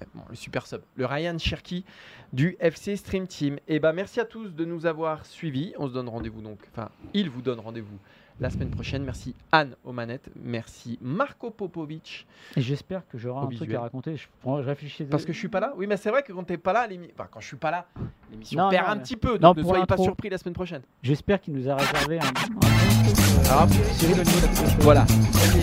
[0.02, 1.84] Eh, bon, le super sub, le Ryan Cherky
[2.32, 3.58] du FC Stream Team.
[3.68, 5.72] Et bah merci à tous de nous avoir suivis.
[5.78, 7.98] On se donne rendez-vous donc, enfin, il vous donne rendez-vous
[8.40, 9.04] la semaine prochaine.
[9.04, 12.26] Merci Anne aux manettes, merci Marco Popovic.
[12.56, 14.16] Et j'espère que j'aurai Au un truc à raconter.
[14.16, 15.04] Je, je réfléchis.
[15.04, 15.72] Parce que je suis pas là.
[15.76, 17.70] Oui, mais c'est vrai que quand t'es pas là, l'émi- enfin, quand je suis pas
[17.70, 17.86] là,
[18.30, 19.32] l'émission Non, perd non, un mais- petit peu.
[19.34, 20.82] Non, Donc ne pour soyez pas surpris la semaine prochaine.
[21.02, 24.52] J'espère qu'il nous a réservé un, un Alors, a priori, Cyril au niveau de la
[24.52, 24.70] photo.
[24.80, 25.06] Voilà.
[25.06, 25.62] Soyez,